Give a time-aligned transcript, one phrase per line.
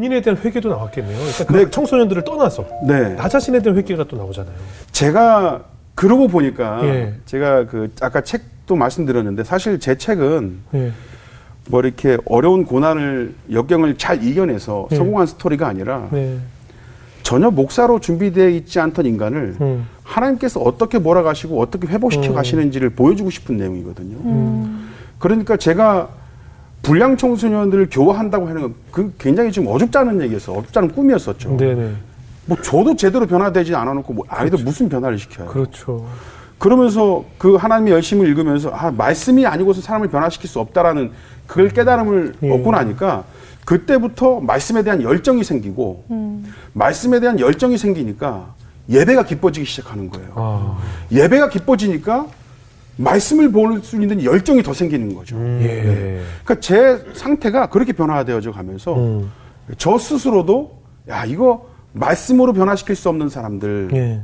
[0.00, 1.18] 본인에 대한 회개도 나왔겠네요.
[1.18, 1.70] 그러니까 그 네.
[1.70, 3.14] 청소년들을 떠나서 네.
[3.16, 4.54] 나 자신에 대한 회개가 또 나오잖아요.
[4.92, 5.64] 제가
[5.94, 7.14] 그러고 보니까 예.
[7.26, 10.92] 제가 그 아까 책도 말씀드렸는데 사실 제 책은 예.
[11.68, 14.96] 뭐 이렇게 어려운 고난을 역경을 잘 이겨내서 예.
[14.96, 16.38] 성공한 스토리가 아니라 네.
[17.22, 19.86] 전혀 목사로 준비되어 있지 않던 인간을 음.
[20.02, 22.34] 하나님께서 어떻게 몰아가시고 어떻게 회복시켜 음.
[22.34, 24.16] 가시는지를 보여주고 싶은 내용이거든요.
[25.18, 26.08] 그러니까 제가
[26.82, 30.52] 불량 청소년들을 교화한다고 하는 건 그 굉장히 좀 어줍잖은 얘기였어.
[30.52, 31.56] 어줍잖은 꿈이었었죠.
[31.56, 31.92] 네네.
[32.46, 35.46] 뭐 저도 제대로 변화되지 않아놓고 뭐 아이들 무슨 변화를 시켜요.
[35.48, 36.06] 그렇죠.
[36.58, 41.12] 그러면서 그 하나님의 열심을 읽으면서 아 말씀이 아니고서 사람을 변화시킬 수 없다라는
[41.46, 42.50] 그걸 깨달음을 예.
[42.50, 43.24] 얻고 나니까
[43.64, 46.04] 그때부터 말씀에 대한 열정이 생기고
[46.72, 48.54] 말씀에 대한 열정이 생기니까
[48.88, 50.28] 예배가 기뻐지기 시작하는 거예요.
[50.34, 50.78] 아.
[51.12, 52.26] 예배가 기뻐지니까
[52.96, 55.36] 말씀을 볼 수 있는 열정이 더 생기는 거죠.
[55.62, 56.20] 예.
[56.44, 59.30] 그러니까 제 상태가 그렇게 변화되어져 가면서 음.
[59.78, 64.20] 저 스스로도 야 이거 말씀으로 변화시킬 수 없는 사람들 예.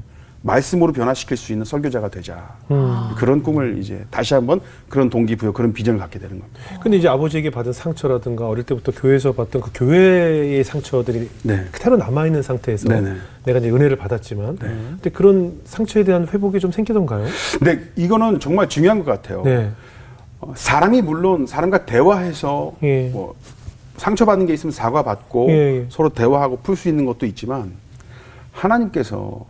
[0.46, 3.10] 말씀으로 변화시킬 수 있는 설교자가 되자 음.
[3.16, 6.60] 그런 꿈을 이제 다시 한번 그런 동기부여 그런 비전을 갖게 되는 겁니다.
[6.80, 11.66] 근데 이제 아버지에게 받은 상처라든가 어릴 때부터 교회에서 받던 그 교회의 상처들이 네.
[11.72, 13.16] 그대로 남아 있는 상태에서 네네.
[13.44, 17.26] 내가 이제 은혜를 받았지만, 근데 그런 상처에 대한 회복이 좀 생기던가요?
[17.58, 19.42] 근데 이거는 정말 중요한 것 같아요.
[19.42, 19.70] 네.
[20.40, 23.08] 어, 사람이 물론 사람과 대화해서 예.
[23.08, 23.34] 뭐
[23.96, 25.86] 상처받는 게 있으면 사과받고 예, 예.
[25.88, 27.72] 서로 대화하고 풀 수 있는 것도 있지만
[28.52, 29.46] 하나님께서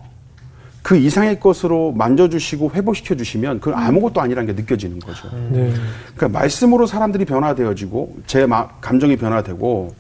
[0.87, 5.29] 그 이상의 것으로 만져주시고 회복시켜 주시면 그건 아무것도 아니라는 게 느껴지는 거죠.
[5.51, 5.73] 네.
[6.15, 9.93] 그러니까 말씀으로 사람들이 변화되어지고 제 마- 감정이 변화되고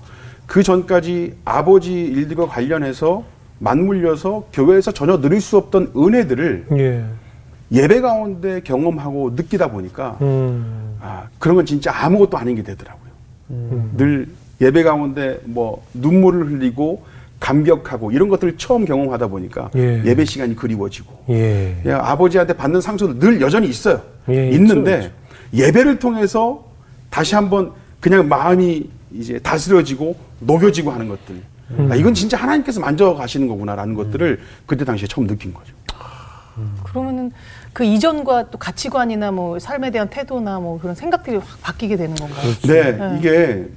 [0.46, 3.24] 그 전까지 아버지 일들과 관련해서
[3.58, 7.04] 맞물려서 교회에서 전혀 누릴 수 없던 은혜들을 예.
[7.72, 10.96] 예배 가운데 경험하고 느끼다 보니까 음.
[11.02, 13.10] 아, 그런 건 진짜 아무것도 아닌 게 되더라고요.
[13.96, 14.28] 늘
[14.60, 17.02] 예배 가운데 뭐 눈물을 흘리고
[17.40, 20.02] 감격하고 이런 것들을 처음 경험하다 보니까 예.
[20.04, 20.14] 예.
[20.14, 21.76] 배 시간이 그리워지고 예.
[21.84, 24.00] 예, 아버지한테 받는 상처도 늘 여전히 있어요.
[24.28, 26.64] 예, 있는데 있죠, 예배를 통해서
[27.10, 31.42] 다시 한번 그냥 마음이 이제 다스려지고 녹여지고 하는 것들.
[31.70, 31.88] 음.
[31.90, 35.74] 아, 이건 진짜 하나님께서 만져가시는 거구나라는 것들을 그때 당시에 처음 느낀 거죠.
[36.84, 37.32] 그러면은
[37.72, 42.52] 그 이전과 또 가치관이나 뭐 삶에 대한 태도나 뭐 그런 생각들이 확 바뀌게 되는 건가요?
[42.66, 43.16] 네, 네.
[43.18, 43.68] 이게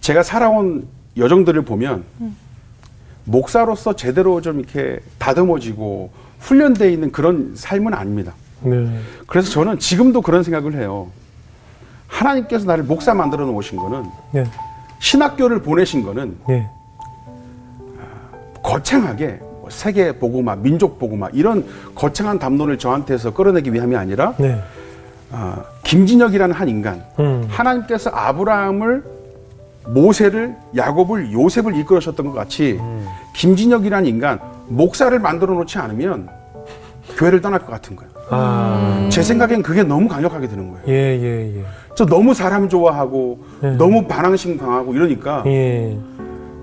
[0.00, 2.04] 제가 살아온 여정들을 보면
[3.24, 6.10] 목사로서 제대로 좀 이렇게 다듬어지고
[6.40, 8.32] 훈련되어 있는 그런 삶은 아닙니다.
[8.62, 8.98] 네.
[9.26, 11.08] 그래서 저는 지금도 그런 생각을 해요.
[12.06, 14.44] 하나님께서 나를 목사 만들어 놓으신 거는 네.
[14.98, 16.68] 신학교를 보내신 거는 네.
[18.62, 24.60] 거창하게 뭐 세계 보고마, 민족 보고마 이런 거창한 담론을 저한테서 끌어내기 위함이 아니라 네.
[25.32, 27.46] 아, 김진혁이라는 한 인간 음.
[27.48, 29.19] 하나님께서 아브라함을
[29.86, 32.78] 모세를 야곱을 요셉을 이끌으셨던 것 같이
[33.34, 36.28] 김진혁이라는 인간 목사를 만들어 놓지 않으면
[37.16, 38.10] 교회를 떠날 것 같은 거예요.
[38.30, 39.08] 아.
[39.10, 40.84] 제 생각엔 그게 너무 강력하게 드는 거예요.
[40.88, 41.64] 예, 예, 예.
[41.96, 43.76] 저 너무 사람 좋아하고 네.
[43.76, 45.98] 너무 반항심 강하고 이러니까 예.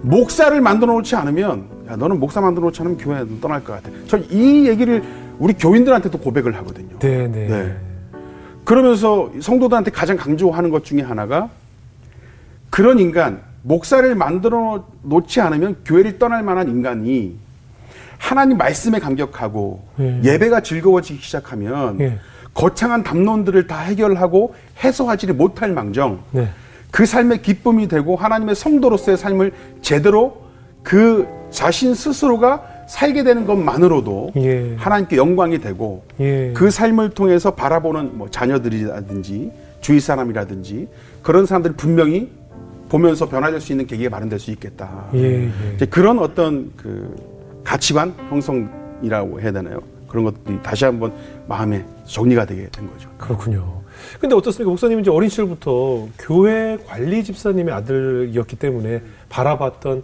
[0.02, 3.90] 목사를 만들어 놓지 않으면 야 너는 목사 만들어 놓지 않으면 교회 떠날 것 같아.
[4.08, 5.04] 저 이 얘기를
[5.40, 6.98] 우리 교인들한테도 고백을 하거든요.
[7.00, 7.48] 네, 네.
[7.48, 7.76] 네.
[8.64, 11.50] 그러면서 성도들한테 가장 강조하는 것 중에 하나가
[12.70, 17.36] 그런 인간 목사를 만들어 놓지 않으면 교회를 떠날 만한 인간이
[18.18, 20.22] 하나님 말씀에 감격하고 예.
[20.24, 22.20] 예배가 즐거워지기 시작하면 예.
[22.54, 26.50] 거창한 담론들을 다 해결하고 해소하지를 못할 망정 네.
[26.90, 29.52] 그 삶의 기쁨이 되고 하나님의 성도로서의 삶을
[29.82, 30.42] 제대로
[30.82, 34.76] 그 자신 스스로가 살게 되는 것만으로도 예.
[34.78, 36.54] 하나님께 영광이 되고 예.
[36.56, 39.52] 그 삶을 통해서 바라보는 뭐 자녀들이라든지
[39.82, 40.88] 주위 사람이라든지
[41.22, 42.32] 그런 사람들 분명히
[42.90, 45.08] 보면서 변화될 수 있는 계기가 마련될 수 있겠다.
[45.14, 45.52] 예, 예.
[45.76, 47.16] 이제 그런 어떤 그
[47.64, 49.82] 가치관 형성이라고 해야 되나요?
[50.08, 51.14] 그런 것들이 다시 한번
[51.48, 53.10] 마음에 정리가 되게 된 거죠.
[53.18, 53.82] 그렇군요.
[54.20, 54.70] 근데 어떻습니까?
[54.70, 60.04] 목사님은 이제 어린 시절부터 교회 관리 집사님의 아들이었기 때문에 바라봤던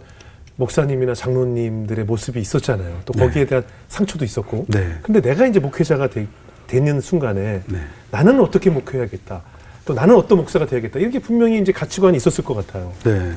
[0.56, 3.00] 목사님이나 장로님들의 모습이 있었잖아요.
[3.04, 4.66] 또 거기에 대한 상처도 있었고.
[4.68, 4.98] 네.
[5.02, 6.26] 근데 내가 이제 목회자가 되,
[6.72, 7.78] 는 순간에 네.
[8.10, 9.42] 나는 어떻게 목회해야겠다.
[9.84, 10.98] 또 나는 어떤 목사가 돼야겠다.
[10.98, 12.92] 이렇게 분명히 이제 가치관이 있었을 것 같아요.
[13.04, 13.32] 네.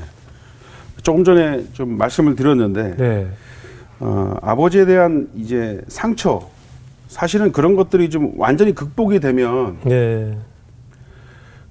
[1.04, 3.28] 조금 전에 좀 말씀을 드렸는데 네.
[4.00, 6.50] 어, 아버지에 대한 이제 상처
[7.08, 10.38] 사실은 그런 것들이 좀 완전히 극복이 되면 네.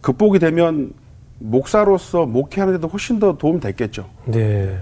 [0.01, 0.93] 극복이 되면
[1.39, 4.09] 목사로서 목회하는 데도 훨씬 더 도움 됐겠죠.
[4.27, 4.79] 네.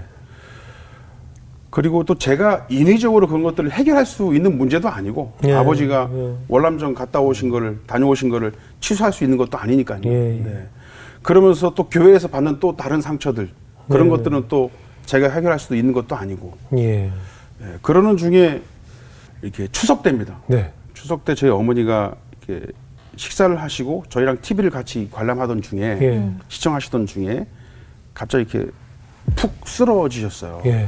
[1.75, 6.35] 그리고 또 제가 인위적으로 그런 것들을 해결할 수 있는 문제도 아니고 예, 아버지가 예.
[6.47, 9.99] 월남전 갔다 오신 거를 다녀오신 거를 취소할 수 있는 것도 아니니까요.
[10.05, 10.41] 예, 예.
[10.41, 10.67] 네.
[11.21, 13.49] 그러면서 또 교회에서 받는 또 다른 상처들
[13.89, 14.09] 그런 네.
[14.11, 14.71] 것들은 또
[15.05, 17.11] 제가 해결할 수도 있는 것도 아니고 예.
[17.61, 18.61] 예, 그러는 중에
[19.41, 20.39] 이렇게 추석 때입니다.
[20.47, 20.71] 네.
[20.93, 22.15] 추석 때 저희 어머니가
[22.47, 22.67] 이렇게
[23.17, 26.31] 식사를 하시고 저희랑 TV를 같이 관람하던 중에 예.
[26.47, 27.45] 시청하시던 중에
[28.13, 28.71] 갑자기 이렇게
[29.35, 30.61] 푹 쓰러지셨어요.
[30.67, 30.87] 예.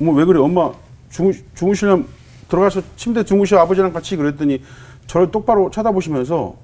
[0.00, 0.70] 어머 왜 그래 엄마
[1.10, 2.06] 주무, 주무시려면
[2.48, 4.62] 들어가서 침대 주무셔 아버지랑 같이 그랬더니
[5.06, 6.56] 저를 똑바로 쳐다보시면서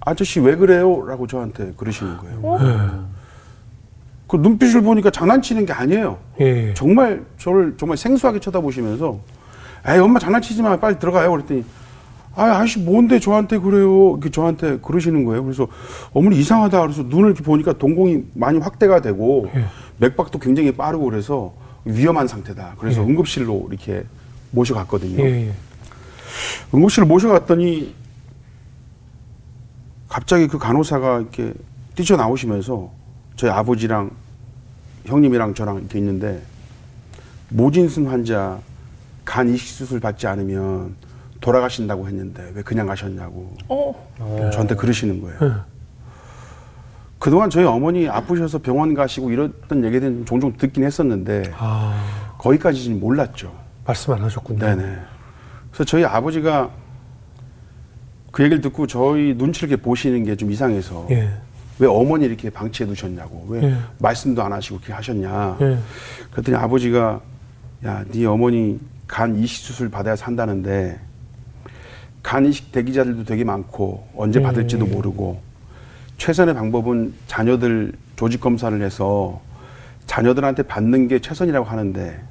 [0.00, 1.06] 아저씨 왜 그래요?
[1.06, 3.08] 라고 저한테 그러시는 거예요.
[4.26, 6.18] 그 눈빛을 보니까 장난치는 게 아니에요.
[6.40, 6.74] 예.
[6.74, 9.18] 정말 저를 정말 생소하게 쳐다보시면서
[9.86, 11.64] 에이 엄마 장난치지 마 빨리 들어가요 그랬더니
[12.34, 15.68] 아 아저씨 뭔데 저한테 그래요 이렇게 저한테 그러시는 거예요 그래서
[16.12, 19.64] 어머니 이상하다 그래서 눈을 이렇게 보니까 동공이 많이 확대가 되고 예.
[19.98, 21.54] 맥박도 굉장히 빠르고 그래서
[21.84, 23.06] 위험한 상태다 그래서 예.
[23.06, 24.04] 응급실로 이렇게
[24.50, 25.48] 모셔갔거든요 예.
[25.48, 25.52] 예.
[26.74, 27.94] 응급실로 모셔갔더니
[30.08, 31.52] 갑자기 그 간호사가 이렇게
[31.96, 32.90] 뛰쳐나오시면서
[33.36, 34.10] 저희 아버지랑
[35.06, 36.42] 형님이랑 저랑 이렇게 있는데
[37.50, 38.58] 모진순 환자
[39.24, 40.94] 간 이식 수술 받지 않으면
[41.40, 44.50] 돌아가신다고 했는데 왜 그냥 가셨냐고 어.
[44.52, 45.64] 저한테 그러시는 거예요.
[47.24, 47.30] 예.
[47.30, 53.50] 그동안 저희 어머니 아프셔서 병원 가시고 이랬던 얘기들은 종종 듣긴 했었는데 아, 거기까지는 몰랐죠.
[53.86, 54.58] 말씀 안 하셨군요.
[54.58, 54.98] 네네.
[55.70, 56.70] 그래서 저희 아버지가
[58.30, 61.30] 그 얘기를 듣고 저희 눈치를 이렇게 보시는 게 좀 이상해서 예.
[61.78, 63.76] 왜 어머니 이렇게 방치해 두셨냐고 왜 예.
[63.98, 65.78] 말씀도 안 하시고 그렇게 하셨냐 예.
[66.30, 67.20] 그랬더니 아버지가
[67.84, 70.98] 야 네 어머니 간 이식 수술 받아야 산다는데
[72.22, 74.42] 간 이식 대기자들도 되게 많고 언제 예.
[74.44, 75.40] 받을지도 모르고
[76.18, 79.40] 최선의 방법은 자녀들 조직 검사를 해서
[80.06, 82.22] 자녀들한테 받는 게 최선이라고 하는데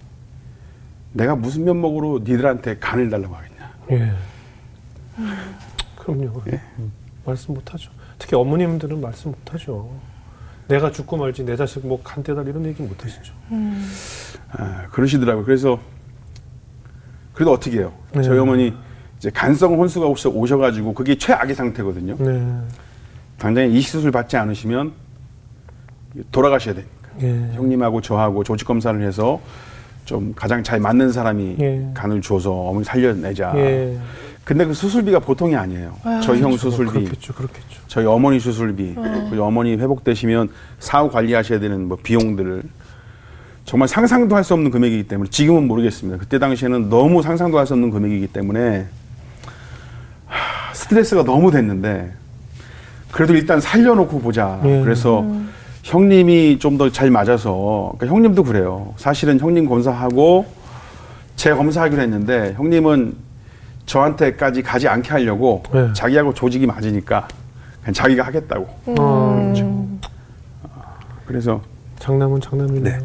[1.12, 4.14] 내가 무슨 면목으로 니들한테 간을 달라고 하겠냐 예.
[5.98, 6.42] 그럼요.
[6.52, 6.60] 예.
[7.26, 7.92] 말씀 못하죠.
[8.18, 9.90] 특히 어머님들은 말씀 못하죠.
[10.68, 13.34] 내가 죽고 말지 내 자식 뭐 간대달 이런 얘기 못하시죠.
[14.52, 15.46] 아, 그러시더라고요.
[15.46, 15.80] 그래서
[17.34, 17.94] 그래도 어떻게 해요?
[18.14, 18.22] 네.
[18.22, 18.74] 저희 어머니
[19.18, 22.18] 이제 간성 혼수가 오셔, 오셔가지고 그게 최악의 상태거든요.
[22.18, 22.60] 네.
[23.38, 24.92] 당장에 이식 수술 받지 않으시면
[26.32, 26.94] 돌아가셔야 되니까.
[27.22, 27.52] 예.
[27.56, 29.40] 형님하고 저하고 조직 검사를 해서
[30.06, 31.88] 좀 가장 잘 맞는 사람이 예.
[31.94, 33.54] 간을 줘서 어머니 살려내자.
[33.56, 33.98] 예.
[34.44, 35.96] 근데 그 수술비가 보통이 아니에요.
[36.22, 37.34] 저희 형 수술비, 그렇겠죠.
[37.34, 37.82] 그렇겠죠.
[37.88, 38.94] 저희 어머니 수술비,
[39.30, 40.50] 그리고 어머니 회복되시면
[40.80, 42.62] 사후 관리하셔야 되는 뭐 비용들을
[43.64, 46.18] 정말 상상도 할 수 없는 금액이기 때문에 지금은 모르겠습니다.
[46.20, 48.86] 그때 당시에는 너무 상상도 할 수 없는 금액이기 때문에
[50.26, 52.12] 하, 스트레스가 너무 됐는데
[53.14, 54.60] 그래도 일단 살려놓고 보자.
[54.66, 54.82] 예.
[54.84, 55.24] 그래서
[55.84, 58.94] 형님이 좀 더 잘 맞아서 그러니까 형님도 그래요.
[58.98, 60.46] 사실은 형님 검사하고
[61.36, 63.14] 제 검사하기로 했는데 형님은
[63.86, 65.90] 저한테까지 가지 않게 하려고 네.
[65.94, 67.28] 자기하고 조직이 맞으니까
[67.82, 68.68] 그냥 자기가 하겠다고.
[68.98, 69.54] 아,
[71.28, 71.62] 그래서
[72.00, 73.00] 장남은 장남이네요.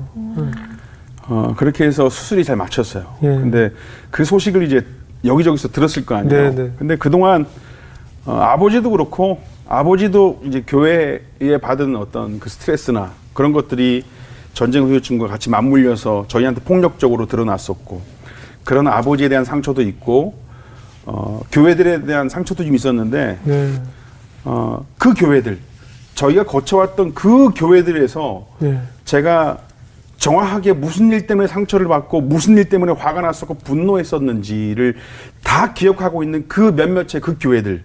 [1.28, 3.04] 어, 그렇게 해서 수술이 잘 맞췄어요.
[3.22, 3.26] 예.
[3.26, 3.70] 근데
[4.10, 4.86] 그 소식을 이제
[5.24, 6.54] 여기저기서 들었을 거 아니에요.
[6.54, 6.70] 네, 네.
[6.78, 7.44] 근데 그동안
[8.24, 14.02] 어, 아버지도 그렇고 아버지도 이제 교회에 받은 어떤 그 스트레스나 그런 것들이
[14.54, 18.00] 전쟁 후유증과 같이 맞물려서 저희한테 폭력적으로 드러났었고
[18.64, 20.34] 그런 아버지에 대한 상처도 있고
[21.04, 23.82] 어, 교회들에 대한 상처도 좀 있었는데 네.
[24.44, 25.58] 어, 그 교회들
[26.14, 28.80] 저희가 거쳐왔던 그 교회들에서 네.
[29.04, 29.58] 제가
[30.16, 34.96] 정확하게 무슨 일 때문에 상처를 받고 무슨 일 때문에 화가 났었고 분노했었는지를
[35.44, 37.84] 다 기억하고 있는 그 몇몇의 그 교회들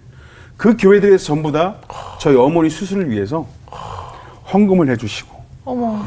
[0.56, 1.76] 그 교회들에서 전부 다
[2.20, 3.46] 저희 어머니 수술을 위해서
[4.52, 6.04] 헌금을 해주시고 어머.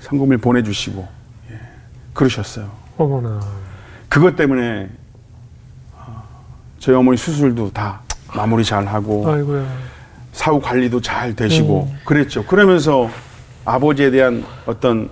[0.00, 1.06] 상금을 보내주시고
[1.50, 1.60] 예,
[2.14, 2.70] 그러셨어요.
[2.96, 3.40] 어머나.
[4.08, 4.88] 그것 때문에
[5.94, 6.22] 어,
[6.78, 8.00] 저희 어머니 수술도 다
[8.34, 9.66] 마무리 잘 하고 아이고야.
[10.32, 12.44] 사후 관리도 잘 되시고 그랬죠.
[12.46, 13.10] 그러면서
[13.64, 15.10] 아버지에 대한 어떤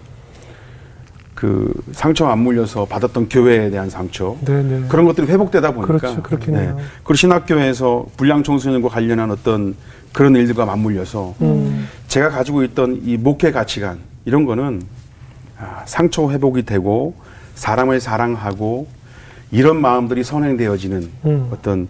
[1.36, 4.88] 그 상처 안 물려서 받았던 교회에 대한 상처 네네.
[4.88, 5.98] 그런 것들이 회복되다 보니까 네.
[5.98, 6.22] 그렇죠.
[6.22, 6.78] 그렇겠네요.
[7.04, 9.76] 그리고 신학교에서 불량 청소년과 관련한 어떤
[10.14, 11.88] 그런 일들과 맞물려서 음.
[12.08, 14.82] 제가 가지고 있던 이 목회 가치관 이런 거는
[15.58, 17.14] 아, 상처 회복이 되고
[17.54, 18.88] 사람을 사랑하고
[19.50, 21.48] 이런 마음들이 선행되어지는 음.
[21.52, 21.86] 어떤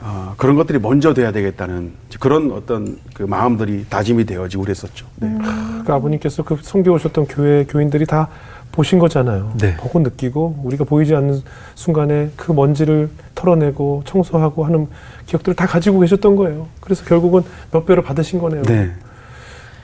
[0.00, 5.06] 어, 그런 것들이 먼저 돼야 되겠다는 그런 어떤 그 마음들이 다짐이 되어지고 그랬었죠.
[5.16, 5.36] 네.
[5.84, 8.28] 그 아버님께서 그 성교 오셨던 교회 교인들이 다
[8.72, 9.52] 보신 거잖아요.
[9.58, 9.76] 네.
[9.76, 11.42] 보고 느끼고 우리가 보이지 않는
[11.74, 14.86] 순간에 그 먼지를 털어내고 청소하고 하는
[15.26, 16.68] 기억들을 다 가지고 계셨던 거예요.
[16.80, 18.62] 그래서 결국은 몇 배로 받으신 거네요.
[18.62, 18.92] 네.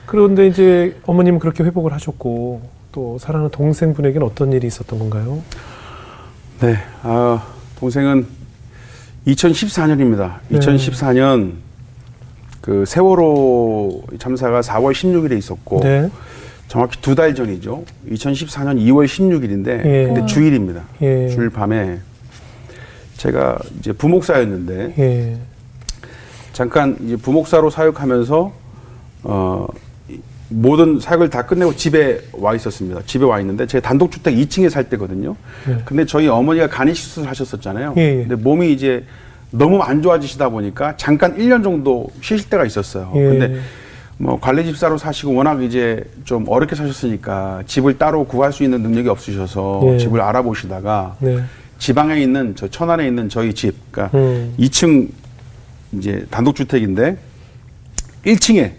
[0.05, 2.61] 그런데 이제 어머님은 그렇게 회복을 하셨고
[2.93, 5.41] 또 사랑하는 동생분에게는 어떤 일이 있었던 건가요?
[6.61, 6.77] 네.
[7.03, 7.43] 아,
[7.79, 8.25] 동생은
[9.27, 10.35] 2014년입니다.
[10.47, 10.59] 네.
[10.59, 11.51] 2014년
[12.61, 16.09] 그 세월호 참사가 4월 16일에 있었고 네.
[16.67, 17.83] 정확히 두 달 전이죠.
[18.11, 20.05] 2014년 2월 16일인데 예.
[20.07, 20.83] 근데 주일입니다.
[21.01, 21.29] 예.
[21.29, 21.99] 주일 밤에
[23.17, 25.37] 제가 이제 부목사였는데 예.
[26.51, 28.51] 잠깐 이제 부목사로 사역하면서
[29.23, 29.67] 어
[30.09, 30.19] 이-
[30.49, 33.01] 모든 사역을 다 끝내고 집에 와 있었습니다.
[33.05, 35.35] 집에 와 있는데 제가 단독주택 2층에 살 때거든요.
[35.65, 35.77] 네.
[35.85, 37.93] 근데 저희 어머니가 간이 수술 하셨었잖아요.
[37.97, 38.15] 예, 예.
[38.27, 39.03] 근데 몸이 이제
[39.51, 43.11] 너무 안 좋아지시다 보니까 잠깐 1년 정도 쉬실 때가 있었어요.
[43.15, 43.19] 예.
[43.23, 43.59] 근데
[44.19, 49.09] 뭐 관리 집사로 사시고 워낙 이제 좀 어렵게 사셨으니까 집을 따로 구할 수 있는 능력이
[49.09, 49.97] 없으셔서 예.
[49.99, 51.43] 집을 알아보시다가 네.
[51.77, 54.55] 지방에 있는 저 천안에 있는 저희 집, 그러니까 음.
[54.57, 55.09] 2층
[55.93, 57.17] 이제 단독주택인데
[58.25, 58.71] 1층에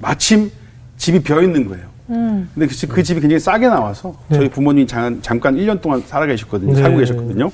[0.00, 0.50] 마침
[0.96, 1.86] 집이 비어 있는 거예요.
[2.10, 2.50] 음.
[2.52, 4.38] 근데 그, 집- 그 집이 굉장히 싸게 나와서 네.
[4.38, 6.74] 저희 부모님이 잠, 잠깐 1년 동안 살아 계셨거든요.
[6.74, 6.82] 네.
[6.82, 7.50] 살고 계셨거든요.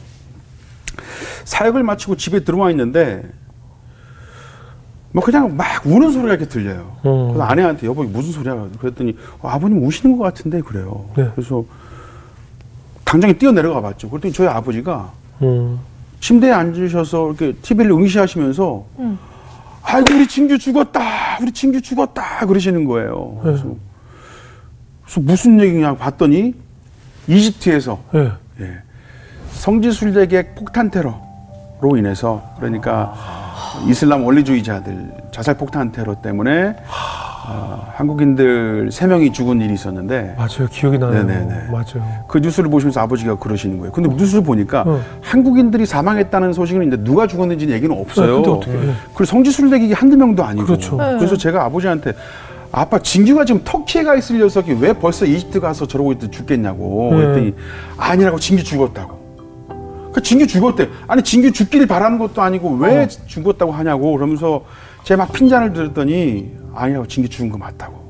[1.44, 3.22] 사역을 마치고 집에 들어와 있는데
[5.12, 6.96] 뭐 그냥 막 우는 소리가 이렇게 들려요.
[7.04, 7.28] 음.
[7.28, 8.68] 그래서 아내한테 여보 무슨 소리야?
[8.78, 11.06] 그랬더니 어, 아버님 우시는 것 같은데 그래요.
[11.16, 11.30] 네.
[11.34, 11.64] 그래서
[13.04, 14.08] 당장에 뛰어 내려가 봤죠.
[14.08, 15.78] 그랬더니 저희 아버지가 음.
[16.20, 19.18] 침대에 앉으셔서 이렇게 TV를 응시하시면서 음.
[19.82, 23.38] 아이고 우리 친구 죽었다 우리 친구 죽었다 그러시는 거예요.
[23.42, 23.64] 그래서,
[25.02, 26.54] 그래서 무슨 얘기냐 봤더니
[27.28, 28.32] 이집트에서 예.
[28.60, 28.82] 예,
[29.50, 33.41] 성지순례객 폭탄 테러로 인해서 그러니까
[33.88, 36.76] 이슬람 원리주의자들 자살 폭탄 테러 때문에
[37.48, 40.68] 어, 한국인들 세 명이 죽은 일이 있었는데 맞아요.
[40.70, 41.12] 기억이 나요.
[41.12, 41.68] 네네네.
[41.70, 42.24] 맞아요.
[42.28, 43.92] 그 뉴스를 보시면서 아버지가 그러시는 거예요.
[43.92, 45.00] 근데 뉴스를 보니까 어.
[45.22, 48.26] 한국인들이 사망했다는 소식은 있는데 누가 죽었는지는 얘기는 없어요.
[48.26, 48.94] 네, 근데 어떻게 해요?
[49.14, 50.66] 그리고 성지순례객이 한두 명도 아니고.
[50.66, 50.96] 그렇죠.
[50.96, 51.16] 네.
[51.16, 52.12] 그래서 제가 아버지한테
[52.70, 57.16] 아빠 진규가 지금 터키에 가 있을 녀석이 왜 벌써 이집트 가서 저러고 있더 죽겠냐고 네.
[57.16, 57.54] 그랬더니
[57.96, 59.21] 아니라고 진규 죽었다고.
[60.12, 60.88] 그 진규 죽었대.
[61.08, 63.08] 아니 진규 죽기를 바라는 것도 아니고 왜 어.
[63.08, 64.64] 죽었다고 하냐고 그러면서
[65.04, 68.02] 제가 막 핀잔을 들었더니 아니라고 진규 죽은 거 맞다고.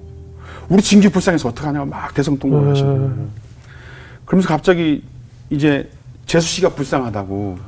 [0.68, 3.06] 우리 진규 불쌍해서 어떡하냐고 막 대성통곡을 하시는 거예요.
[3.06, 3.30] 음.
[4.24, 5.02] 그러면서 갑자기
[5.50, 5.88] 이제
[6.26, 7.58] 재수 씨가 불쌍하다고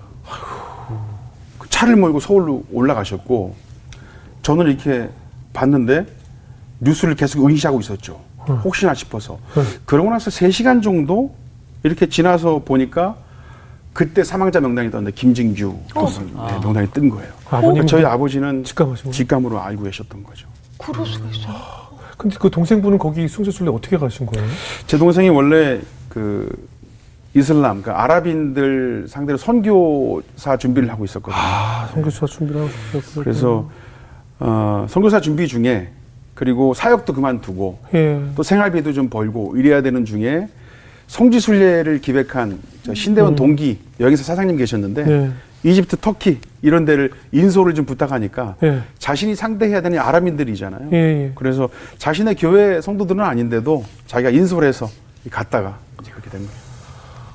[1.58, 3.54] 그 차를 몰고 서울로 올라가셨고
[4.42, 5.08] 저는 이렇게
[5.52, 6.06] 봤는데
[6.80, 8.20] 뉴스를 계속 응시하고 있었죠.
[8.64, 9.38] 혹시나 싶어서.
[9.86, 11.34] 그러고 나서 3시간 정도
[11.82, 13.16] 이렇게 지나서 보니까
[13.94, 15.78] 그때 사망자 명단이 떴는데 김진규
[16.34, 17.32] 네, 명단이 뜬 거예요.
[17.48, 18.94] 아버님 저희 아버지는 거예요?
[19.12, 20.48] 직감으로 알고 계셨던 거죠.
[20.76, 21.54] 그럴 수가 있어요.
[22.18, 24.46] 근데 그 동생분은 거기 숭례순례 어떻게 가신 거예요?
[24.88, 26.48] 제 동생이 원래 그
[27.34, 31.40] 이슬람, 그 아랍인들 상대로 선교사 준비를 하고 있었거든요.
[31.40, 33.24] 아, 선교사 준비를 하고 계셨군요.
[33.24, 33.70] 그래서
[34.40, 35.90] 어, 선교사 준비 중에
[36.34, 38.20] 그리고 사역도 그만두고 예.
[38.34, 40.48] 또 생활비도 좀 벌고 이래야 되는 중에
[41.06, 45.30] 성지순례를 기획한 저 신대원 동기 여기서 사장님 계셨는데 네.
[45.64, 48.82] 이집트, 터키 이런 데를 인솔을 좀 부탁하니까 예.
[48.98, 50.88] 자신이 상대해야 되는 아랍인들이잖아요.
[50.92, 51.32] 예, 예.
[51.34, 54.90] 그래서 자신의 교회 성도들은 아닌데도 자기가 인솔해서
[55.30, 56.64] 갔다가 이제 그렇게 된 거예요.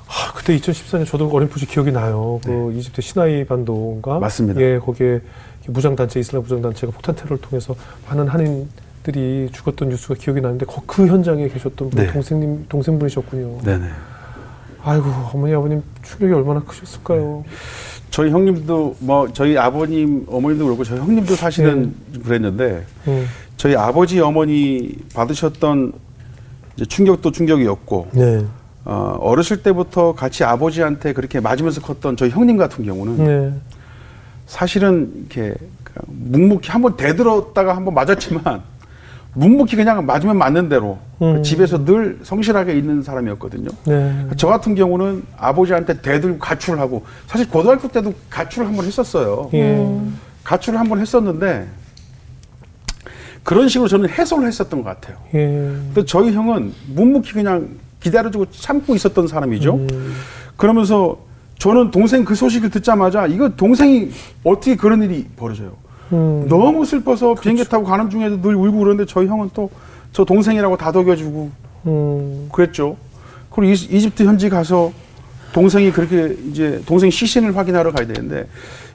[0.06, 2.40] 아, 그때 2014년 저도 어렴풋이 기억이 나요.
[2.44, 4.14] 그 이집트 시나이 반도인가?
[4.14, 4.20] 네.
[4.20, 4.60] 맞습니다.
[4.60, 5.20] 예, 거기에
[5.66, 7.74] 무장단체, 이슬람 무장단체가 폭탄 테러를 통해서
[8.08, 8.68] 많은 한인
[9.02, 12.12] 들이 죽었던 뉴스가 기억이 나는데 거- 그 현장에 계셨던 분 네.
[12.12, 13.58] 동생님, 동생분이셨군요.
[13.64, 13.86] 네네.
[14.82, 17.44] 아이고, 어머니, 아버님 충격이 얼마나 크셨을까요?
[18.10, 23.24] 저희 형님도 뭐 저희 아버님 어머님도 그렇고 저희 형님도 사실은 좀 그랬는데 음.
[23.56, 25.92] 저희 아버지 어머니 받으셨던
[26.88, 28.44] 충격도 충격이었고 네.
[28.84, 33.52] 어, 어렸을 때부터 같이 아버지한테 그렇게 맞으면서 컸던 저희 형님 같은 경우는 네.
[34.46, 35.54] 사실은 이렇게
[36.08, 38.60] 묵묵히 한번 대들었다가 한번 맞았지만
[39.34, 41.42] 묵묵히 그냥 맞으면 맞는 대로 음.
[41.42, 43.70] 집에서 늘 성실하게 있는 사람이었거든요.
[43.86, 44.26] 네.
[44.36, 49.50] 저 같은 경우는 아버지한테 대들고 가출을 하고 사실 고등학교 때도 가출을 한번 했었어요.
[49.54, 49.88] 예.
[50.42, 51.68] 가출을 한번 했었는데
[53.44, 55.16] 그런 식으로 저는 해소를 했었던 것 같아요.
[55.34, 55.46] 예.
[55.46, 57.68] 근데 저희 형은 묵묵히 그냥
[58.00, 59.74] 기다려주고 참고 있었던 사람이죠.
[59.76, 60.14] 음.
[60.56, 61.18] 그러면서
[61.58, 64.10] 저는 동생 그 소식을 듣자마자 이거 동생이
[64.44, 65.76] 어떻게 그런 일이 벌어져요.
[66.12, 66.46] 음.
[66.48, 69.70] 너무 슬퍼서 비행기 타고 가는 중에도 늘 울고 그러는데 저희 형은 또
[70.12, 71.50] 저 동생이라고 다독여주고
[71.86, 72.48] 음.
[72.52, 72.96] 그랬죠.
[73.50, 74.92] 그리고 이, 이집트 현지 가서
[75.52, 78.46] 동생이 그렇게 이제 동생 시신을 확인하러 가야 되는데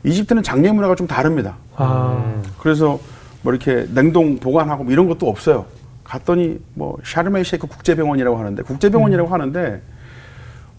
[0.03, 1.57] 이집트는 장례 문화가 좀 다릅니다.
[1.75, 2.41] 아.
[2.59, 2.99] 그래서
[3.41, 5.65] 뭐 이렇게 냉동 보관하고 뭐 이런 것도 없어요.
[6.03, 9.81] 갔더니 뭐 샤르멜 쉐이크 국제병원이라고 하는데 국제병원이라고 하는데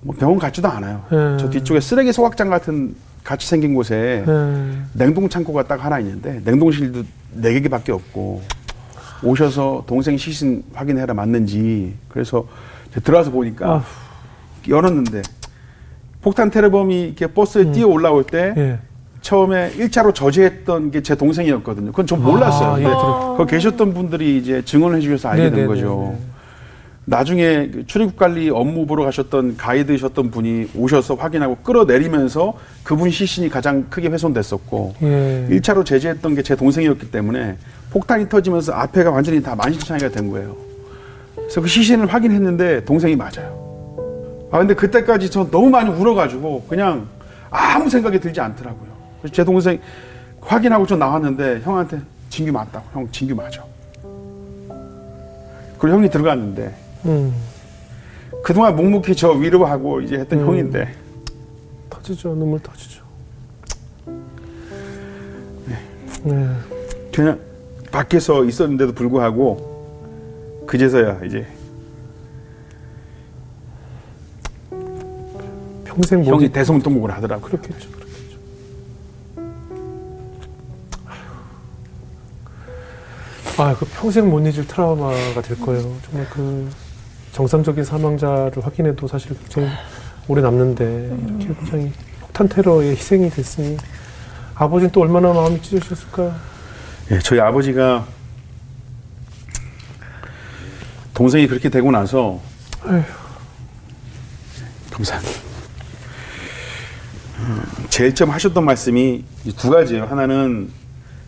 [0.02, 1.02] 뭐 병원 같지도 않아요.
[1.12, 1.36] 음.
[1.40, 2.94] 저 뒤쪽에 쓰레기 소각장 같은
[3.26, 4.72] 같이 생긴 곳에 예.
[4.92, 7.02] 냉동 창고가 딱 하나 있는데 냉동실도
[7.32, 8.40] 네 개밖에 없고
[9.24, 12.46] 오셔서 동생 시신 확인해라 맞는지 그래서
[13.02, 13.84] 들어와서 보니까 아.
[14.68, 15.22] 열었는데
[16.22, 18.78] 폭탄 테러범이 이렇게 버스에 뛰어 올라올 때 예.
[19.22, 21.90] 처음에 1차로 저지했던 게 제 동생이었거든요.
[21.90, 22.74] 그건 전 몰랐어요.
[22.74, 22.84] 아, 예,
[23.36, 25.66] 거기 계셨던 분들이 이제 증언을 해주셔서 알게 된 네네네네.
[25.74, 26.16] 거죠.
[27.08, 33.86] 나중에 그 출입국 관리 업무 보러 가셨던 가이드셨던 분이 오셔서 확인하고 끌어내리면서 그분 시신이 가장
[33.88, 35.46] 크게 훼손됐었고 예.
[35.50, 37.56] 1차로 제지했던 게 제 동생이었기 때문에
[37.90, 40.56] 폭탄이 터지면서 앞에가 완전히 다 만신창이가 된 거예요.
[41.36, 43.66] 그래서 그 시신을 확인했는데 동생이 맞아요.
[44.50, 47.06] 아 근데 그때까지 저 너무 많이 울어가지고 그냥
[47.50, 48.88] 아무 생각이 들지 않더라고요.
[49.20, 49.78] 그래서 제 동생
[50.40, 53.62] 확인하고 저 나왔는데 형한테 진규 맞다고 형 진규 맞아.
[55.78, 56.74] 그리고 형이 들어갔는데
[57.06, 57.34] 음.
[58.42, 60.46] 그동안 묵묵히 저 위로하고 이제 했던 음.
[60.46, 60.94] 형인데
[61.90, 62.34] 터지죠.
[62.34, 63.04] 눈물 터지죠.
[66.22, 66.46] 네.
[67.14, 67.40] 그냥
[67.90, 71.46] 밖에서 있었는데도 불구하고 그제서야 이제
[75.84, 76.52] 평생 못 형이 잊...
[76.52, 77.50] 대성통곡을 하더라고요.
[77.50, 77.90] 그렇겠죠.
[77.90, 78.38] 그렇겠죠.
[83.58, 85.82] 아, 그 평생 못 잊을 트라우마가 될 거예요.
[86.04, 86.68] 정말 그
[87.40, 89.68] 정상적인 사망자를 확인해도 사실 굉장히
[90.26, 93.76] 오래 남는데 이렇게 굉장히 폭탄 테러의 희생이 됐으니
[94.54, 96.34] 아버지는 또 얼마나 마음이 찢어졌을까.
[97.10, 98.06] 예, 저희 아버지가
[101.12, 102.40] 동생이 그렇게 되고 나서.
[104.90, 105.34] 감사합니다.
[107.40, 110.04] 음, 제일 처음 하셨던 말씀이 이두 가지예요.
[110.06, 110.70] 하나는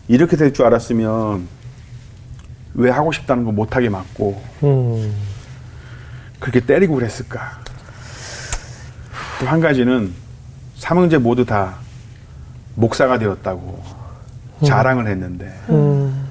[0.09, 1.47] 이렇게 될 줄 알았으면
[2.73, 5.15] 왜 하고 싶다는 거 못하게 막고 음,
[6.41, 7.59] 그렇게 때리고 그랬을까.
[9.41, 10.13] 또 한 가지는
[10.77, 11.77] 삼형제 모두 다
[12.75, 13.83] 목사가 되었다고
[14.65, 16.29] 자랑을 했는데 음,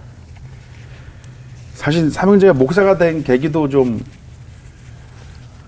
[1.73, 4.03] 사실 삼형제가 목사가 된 계기도 좀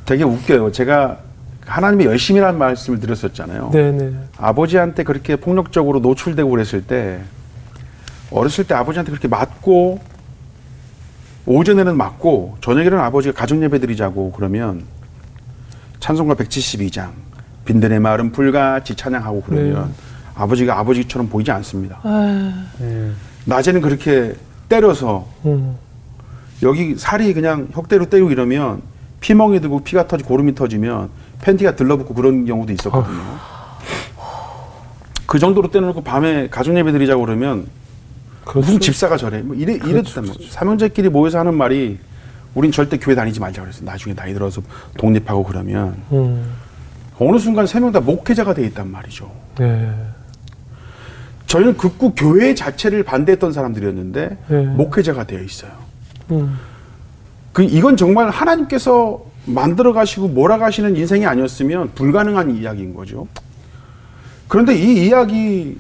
[0.05, 0.71] 되게 웃겨요.
[0.71, 1.19] 제가
[1.65, 3.69] 하나님의 열심이라는 말씀을 드렸었잖아요.
[3.71, 4.13] 네네.
[4.37, 7.21] 아버지한테 그렇게 폭력적으로 노출되고 그랬을 때
[8.31, 10.01] 어렸을 때 아버지한테 그렇게 맞고
[11.45, 14.83] 오전에는 맞고 저녁에는 아버지가 가정 예배 드리자고 그러면
[15.99, 17.09] 찬송가 172장
[17.65, 19.93] 빈들의 마을은 불같이 찬양하고 그러면
[20.35, 21.99] 아버지가 아버지처럼 보이지 않습니다.
[22.03, 24.35] 아유, 음, 낮에는 그렇게
[24.69, 25.75] 때려서 음,
[26.63, 28.81] 여기 살이 그냥 혁대로 때리고 이러면
[29.19, 31.09] 피멍이 들고 피가 터지 고름이 터지면
[31.41, 33.19] 팬티가 들러붙고 그런 경우도 있었거든요.
[35.25, 37.67] 그 정도로 때려놓고 밤에 가족 예배 드리자고 그러면
[38.43, 38.59] 그렇죠.
[38.59, 40.49] 무슨 집사가 저래 뭐 이래 이랬단 말이에요.
[40.51, 41.99] 삼형제끼리 모여서 하는 말이
[42.55, 43.83] 우린 절대 교회 다니지 말자 그랬어.
[43.85, 44.61] 나중에 나이 들어서
[44.97, 46.51] 독립하고 그러면 음,
[47.19, 49.31] 어느 순간 세 명 다 목회자가 돼 있단 말이죠.
[49.57, 49.91] 네.
[51.47, 54.65] 저희는 극구 교회 자체를 반대했던 사람들이었는데 네.
[54.65, 55.71] 목회자가 되어 있어요.
[56.31, 56.57] 음,
[57.53, 63.27] 그 이건 정말 하나님께서 만들어 가시고 몰아가시는 인생이 아니었으면 불가능한 이야기인 거죠.
[64.47, 65.77] 그런데 이 이야기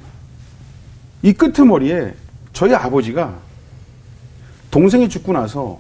[1.21, 2.13] 이 끄트머리에
[2.59, 3.33] 저희 아버지가
[4.69, 5.79] 동생이 죽고 나서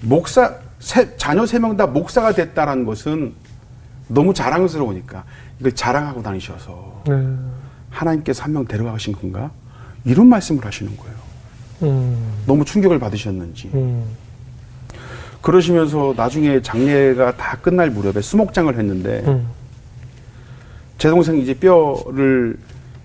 [0.00, 3.32] 목사 세, 자녀 세 명 다 목사가 됐다라는 것은
[4.08, 5.22] 너무 자랑스러우니까
[5.60, 7.28] 이걸 자랑하고 다니셔서 네.
[7.90, 9.52] 하나님께서 한 명 데려가신 건가?
[10.04, 11.16] 이런 말씀을 하시는 거예요.
[11.82, 13.70] 음, 너무 충격을 받으셨는지.
[13.74, 14.04] 음,
[15.40, 19.46] 그러시면서 나중에 장례가 다 끝날 무렵에 수목장을 했는데 음,
[20.98, 22.58] 제 동생 이제 뼈를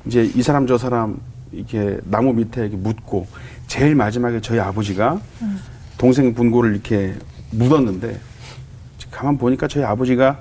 [0.07, 1.19] 이제 이 사람 저 사람
[1.51, 3.27] 이렇게 나무 밑에 이렇게 묻고
[3.67, 5.19] 제일 마지막에 저희 아버지가
[5.97, 7.15] 동생 분고를 이렇게
[7.51, 8.19] 묻었는데
[9.11, 10.39] 가만 보니까 저희 아버지가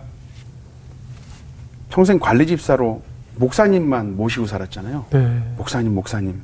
[1.90, 3.02] 평생 관리 집사로
[3.36, 5.06] 목사님만 모시고 살았잖아요.
[5.10, 5.42] 네.
[5.56, 6.40] 목사님 목사님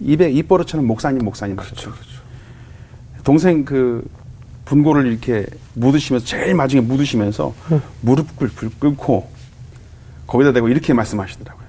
[0.00, 1.90] 입에 입버릇처럼 목사님 목사님 그렇죠.
[1.90, 2.20] 그렇죠.
[3.24, 4.06] 동생 그
[4.64, 7.82] 분고를 이렇게 묻으시면서 제일 마지막에 묻으시면서 응.
[8.00, 9.28] 무릎 꿇 꿇고
[10.26, 11.63] 거기다 대고 이렇게 말씀하시더라고요.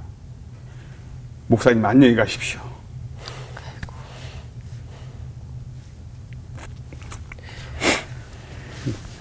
[1.48, 2.60] 목사님 안녕히 가십시오.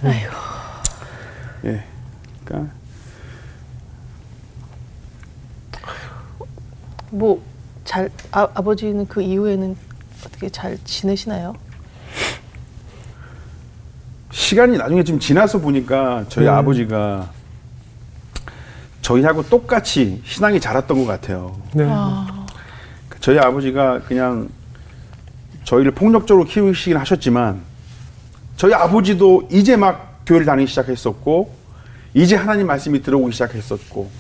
[0.03, 0.33] 아이고.
[1.65, 1.85] 예.
[2.45, 2.73] 그러니까
[7.11, 7.43] 뭐,
[7.85, 9.77] 잘, 아, 아버지는 그 이후에는
[10.27, 11.55] 어떻게 잘 지내시나요?
[14.33, 16.53] 시간이 나중에 좀 지나서 보니까 저희 음.
[16.53, 17.31] 아버지가
[19.05, 21.55] 저희하고 똑같이 신앙이 자랐던 것 같아요.
[21.75, 21.87] 네.
[21.87, 22.47] 아,
[23.21, 24.49] 저희 아버지가 그냥
[25.65, 27.61] 저희를 폭력적으로 키우시긴 하셨지만
[28.57, 31.55] 저희 아버지도 이제 막 교회를 다니기 시작했었고
[32.15, 34.11] 이제 하나님 말씀이 들어오기 시작했었고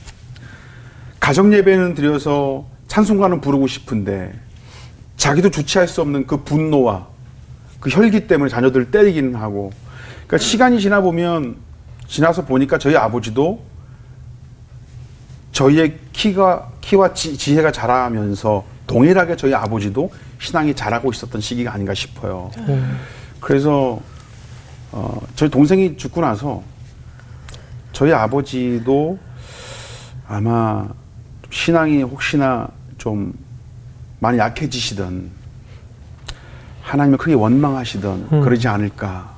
[1.18, 4.34] 가정 예배는 드려서 찬송가는 부르고 싶은데
[5.16, 7.06] 자기도 주체할 수 없는 그 분노와
[7.80, 9.72] 그 혈기 때문에 자녀들을 때리기는 하고
[10.26, 11.56] 그러니까 시간이 지나 보면
[12.06, 13.73] 지나서 보니까 저희 아버지도
[15.54, 22.50] 저희의 키가 키와 지, 지혜가 자라면서 동일하게 저희 아버지도 신앙이 자라고 있었던 시기가 아닌가 싶어요.
[22.66, 22.82] 네.
[23.40, 24.00] 그래서
[24.92, 26.62] 어, 저희 동생이 죽고 나서
[27.92, 29.18] 저희 아버지도
[30.26, 30.88] 아마
[31.50, 33.32] 신앙이 혹시나 좀
[34.18, 35.30] 많이 약해지시던
[36.82, 38.40] 하나님을 크게 원망하시던 음.
[38.40, 39.36] 그러지 않을까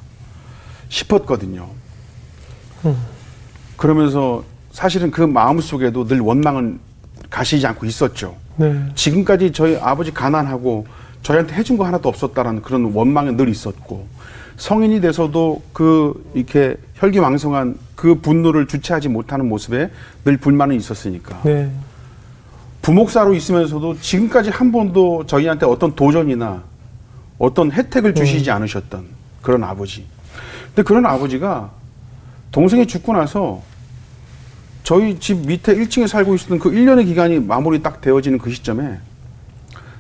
[0.88, 1.68] 싶었거든요.
[2.86, 2.96] 음.
[3.76, 4.42] 그러면서
[4.76, 6.78] 사실은 그 마음 속에도 늘 원망은
[7.30, 8.36] 가시지 않고 있었죠.
[8.56, 8.78] 네.
[8.94, 10.86] 지금까지 저희 아버지 가난하고
[11.22, 14.06] 저희한테 해준 거 하나도 없었다라는 그런 원망은 늘 있었고
[14.58, 19.90] 성인이 돼서도 그 이렇게 혈기왕성한 그 분노를 주체하지 못하는 모습에
[20.26, 21.72] 늘 불만은 있었으니까 네.
[22.82, 26.62] 부목사로 있으면서도 지금까지 한 번도 저희한테 어떤 도전이나
[27.38, 29.06] 어떤 혜택을 주시지 않으셨던
[29.40, 30.04] 그런 아버지.
[30.66, 31.70] 근데 그런 아버지가
[32.52, 33.62] 동생이 죽고 나서
[34.86, 39.00] 저희 집 밑에 1층에 살고 있었던 그 1년의 기간이 마무리 딱 되어지는 그 시점에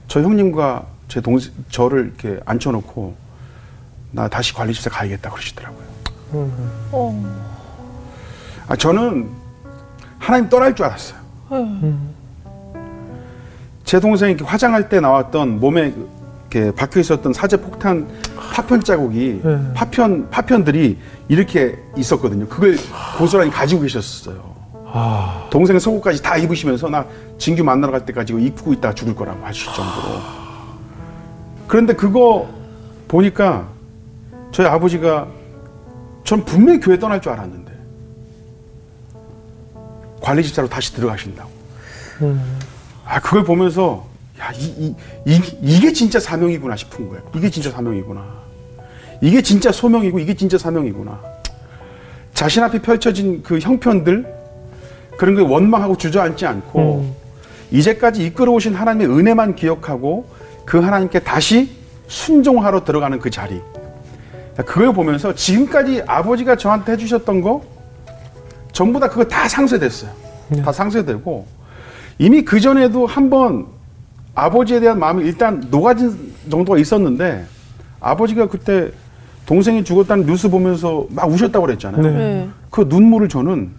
[0.06, 3.16] 저 형님과 제 동생, 저를 이렇게 앉혀놓고
[4.12, 5.82] 나 다시 관리집사 가야겠다 그러시더라고요.
[6.34, 6.70] 음.
[6.92, 7.36] 어.
[8.68, 9.28] 아, 저는
[10.20, 11.18] 하나님 떠날 줄 알았어요.
[11.50, 12.14] 음.
[13.82, 15.94] 제 동생이 이렇게 화장할 때 나왔던 몸에
[16.48, 18.06] 이렇게 박혀 있었던 사제 폭탄
[18.52, 19.72] 파편 자국이 네.
[19.74, 20.96] 파편 파편들이
[21.26, 22.46] 이렇게 있었거든요.
[22.46, 22.76] 그걸
[23.18, 24.54] 고스란히 가지고 계셨어요.
[24.98, 25.46] 아.
[25.50, 27.04] 동생 속옷까지 다 입으시면서 나
[27.36, 30.20] 진규 만나러 갈 때까지 이거 입고 있다가 죽을 거라고 하실 정도로.
[31.66, 32.48] 그런데 그거
[33.06, 33.68] 보니까
[34.52, 35.28] 저희 아버지가
[36.24, 37.72] 전 분명히 교회 떠날 줄 알았는데
[40.22, 41.50] 관리 집사로 다시 들어가신다고.
[42.22, 42.58] 음.
[43.04, 44.06] 아 그걸 보면서
[44.40, 44.94] 야 이, 이,
[45.26, 47.22] 이, 이게 진짜 사명이구나 싶은 거예요.
[47.34, 48.24] 이게 진짜 사명이구나.
[49.20, 51.20] 이게 진짜 소명이고 이게 진짜 사명이구나.
[52.32, 54.35] 자신 앞에 펼쳐진 그 형편들
[55.16, 57.14] 그런 게 원망하고 주저앉지 않고 음.
[57.70, 60.26] 이제까지 이끌어오신 하나님의 은혜만 기억하고
[60.64, 61.70] 그 하나님께 다시
[62.08, 63.60] 순종하러 들어가는 그 자리.
[64.56, 67.62] 그걸 보면서 지금까지 아버지가 저한테 해주셨던 거
[68.72, 70.10] 전부 다 그거 다 상쇄됐어요.
[70.48, 70.62] 네.
[70.62, 71.46] 다 상쇄되고
[72.18, 73.66] 이미 그 전에도 한번
[74.34, 77.44] 아버지에 대한 마음이 일단 녹아진 정도가 있었는데
[78.00, 78.90] 아버지가 그때
[79.44, 82.02] 동생이 죽었다는 뉴스 보면서 막 우셨다고 그랬잖아요.
[82.02, 82.10] 네.
[82.10, 82.48] 네.
[82.70, 83.70] 그 눈물을 저는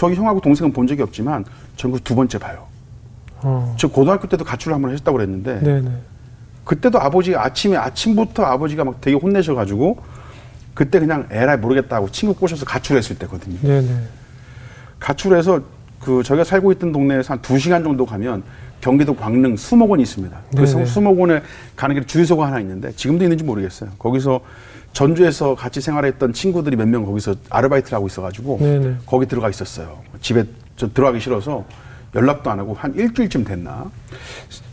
[0.00, 1.44] 저희 형하고 동생은 본 적이 없지만
[1.76, 2.64] 그두 번째 봐요.
[3.42, 3.74] 어.
[3.78, 5.90] 저 고등학교 때도 가출을 한번 했다고 그랬는데 네네.
[6.64, 9.98] 그때도 아버지가 아침에 아침부터 아버지가 막 되게 혼내셔가지고
[10.72, 13.58] 그때 그냥 에라이 모르겠다고 친구 꼬셔서 가출했을 때거든요.
[13.60, 13.94] 네네.
[15.00, 15.60] 가출해서
[16.00, 18.42] 그 저희가 살고 있던 동네에서 한 두 시간 정도 가면
[18.80, 20.34] 경기도 광릉 수목원이 있습니다.
[20.56, 20.86] 그 네네.
[20.86, 21.42] 수목원에
[21.76, 23.90] 가는 길에 주유소가 하나 있는데 지금도 있는지 모르겠어요.
[23.98, 24.40] 거기서
[24.92, 28.96] 전주에서 같이 생활했던 친구들이 몇 명 거기서 아르바이트를 하고 있어가지고 네네.
[29.06, 29.98] 거기 들어가 있었어요.
[30.20, 30.44] 집에
[30.76, 31.64] 저 들어가기 싫어서
[32.14, 33.90] 연락도 안 하고 한 일주일쯤 됐나.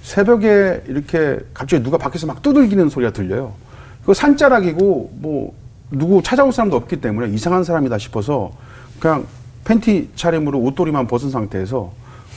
[0.02, 3.54] 새벽에 이렇게 갑자기 누가 밖에서 막 두들기는 소리가 들려요.
[4.02, 5.54] 그거 산자락이고 뭐
[5.92, 8.52] 누구 찾아올 사람도 없기 때문에 이상한 사람이다 싶어서
[9.00, 9.26] 그냥
[9.66, 11.92] 팬티 차림으로 옷도리만 벗은 상태에서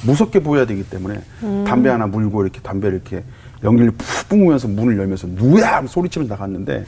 [0.04, 1.20] 무섭게 보여야 되기 때문에
[1.66, 3.22] 담배 하나 물고 이렇게 담배를 이렇게
[3.62, 6.84] 연기를 푹 뿜으면서 문을 열면서 누구야 하고 소리치면서 나갔는데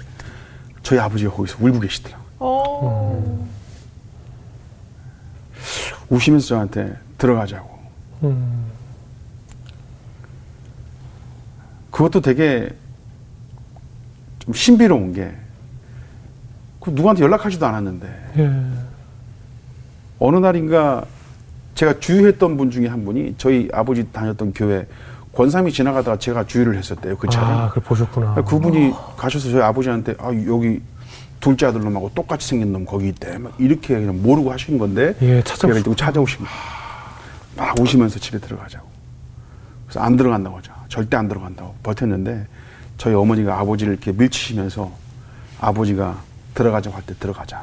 [0.92, 2.26] 저희 아버지가 거기서 울고 계시더라고요.
[2.38, 3.48] 어.
[6.10, 7.78] 우시면서 저한테 들어가자고.
[8.24, 8.66] 음.
[11.90, 12.68] 그것도 되게
[14.40, 15.32] 좀 신비로운 게,
[16.78, 18.52] 그 누구한테 연락하지도 않았는데, 예.
[20.18, 21.06] 어느 날인가
[21.74, 24.86] 제가 주유했던 분 중에 한 분이 저희 아버지 다녔던 교회
[25.34, 27.48] 권삼이 지나가다가 제가 주유를 했었대요, 그 차를.
[27.48, 28.34] 아, 그걸 보셨구나.
[28.34, 30.80] 그분이 가셔서 저희 아버지한테, 아, 여기
[31.40, 33.38] 둘째 아들 놈하고 똑같이 생긴 놈 거기 있대.
[33.38, 35.94] 막 이렇게 그냥 모르고 하신 건데, 예, 찾아오시고.
[35.94, 36.56] 거예요.
[37.56, 38.86] 막 오시면서 집에 들어가자고.
[39.86, 40.72] 그래서 안 들어간다고 하죠.
[40.88, 42.46] 절대 안 들어간다고 버텼는데
[42.98, 44.90] 저희 어머니가 아버지를 이렇게 밀치시면서
[45.60, 46.16] 아버지가
[46.54, 47.62] 들어가자고 할 때 들어가자.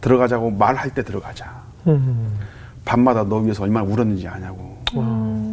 [0.00, 1.62] 들어가자고 말할 때 들어가자.
[1.86, 2.38] 음.
[2.84, 4.82] 밤마다 너 위해서 얼마나 울었는지 아냐고.
[4.96, 5.51] 음.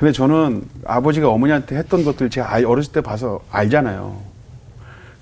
[0.00, 4.16] 근데 저는 아버지가 어머니한테 했던 것들 제가 어렸을 때 봐서 알잖아요.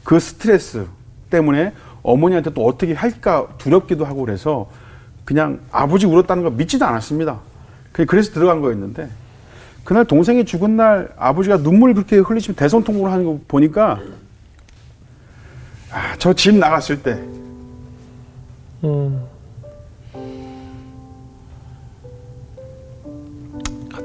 [0.05, 0.87] 그 스트레스
[1.31, 1.73] 때문에
[2.05, 4.71] 어머니한테 또 어떻게 할까 두렵기도 하고 그래서
[5.25, 7.41] 그냥 아버지 울었다는 거 믿지도 않았습니다.
[7.91, 9.09] 그래서 들어간 거였는데
[9.83, 13.99] 그날 동생이 죽은 날 아버지가 눈물 그렇게 흘리시면 대성통곡을 하는 거 보니까
[15.91, 17.19] 아, 저 집 나갔을 때
[18.85, 19.25] 음.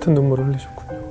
[0.03, 1.01] 같은 눈물을 흘리셨군요.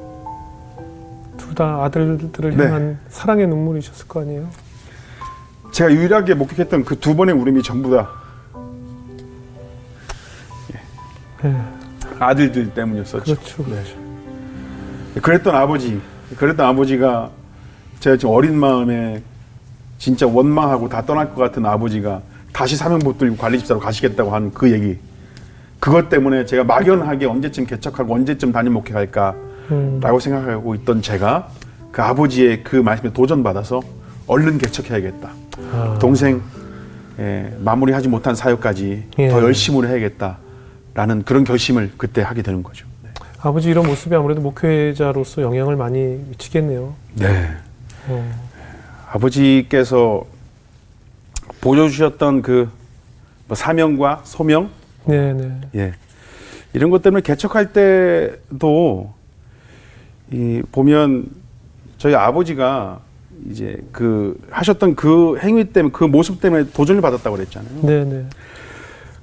[1.39, 2.65] 둘 다 아들들을 네.
[2.65, 4.49] 향한 사랑의 눈물이셨을 거 아니에요?
[5.71, 8.09] 제가 유일하게 목격했던 그 두 번의 울음이 전부 다
[11.45, 11.57] 예.
[12.19, 13.25] 아들들 때문이었었죠.
[13.35, 13.65] 그렇죠.
[13.65, 13.95] 그렇죠.
[15.21, 16.01] 그랬던 아버지,
[16.39, 17.31] 그랬던 아버지가
[18.01, 19.23] 제가 지금 어린 마음에
[19.99, 24.99] 진짜 원망하고 다 떠날 것 같은 아버지가 다시 사명 붙들고 관리집사로 가시겠다고 한 그 얘기.
[25.83, 29.37] 그것 때문에 제가 막연하게 언제쯤 개척하고 언제쯤 담임 목회할까라고
[29.73, 30.21] 음.
[30.21, 31.49] 생각하고 있던 제가
[31.91, 33.83] 그 아버지의 그 말씀에 도전받아서
[34.29, 35.31] 얼른 개척해야겠다.
[35.73, 35.99] 아.
[36.01, 36.41] 동생
[37.19, 39.29] 예, 마무리하지 못한 사역까지 예.
[39.29, 42.87] 더 열심으로 해야겠다라는 그런 결심을 그때 하게 되는 거죠.
[43.41, 46.95] 아버지 이런 모습이 아무래도 목회자로서 영향을 많이 미치겠네요.
[47.17, 47.57] 네.
[48.07, 48.41] 어.
[49.11, 50.25] 아버지께서
[51.61, 52.69] 보여주셨던 그뭐
[53.55, 54.71] 사명과 소명,
[55.07, 55.61] 네네.
[55.75, 55.93] 예,
[56.73, 59.13] 이런 것 때문에 개척할 때도
[60.31, 61.27] 이 보면
[61.99, 63.01] 저희 아버지가
[63.51, 67.83] 이제 그 하셨던 그 행위 때문에 그 모습 때문에 도전을 받았다고 그랬잖아요.
[67.83, 68.27] 네네.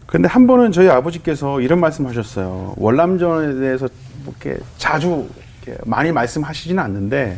[0.06, 2.74] 근데 한 번은 저희 아버지께서 이런 말씀하셨어요.
[2.78, 3.88] 월남전에 대해서
[4.24, 5.28] 뭐 이렇게 자주
[5.63, 7.38] 이렇게 많이 말씀하시지는 않는데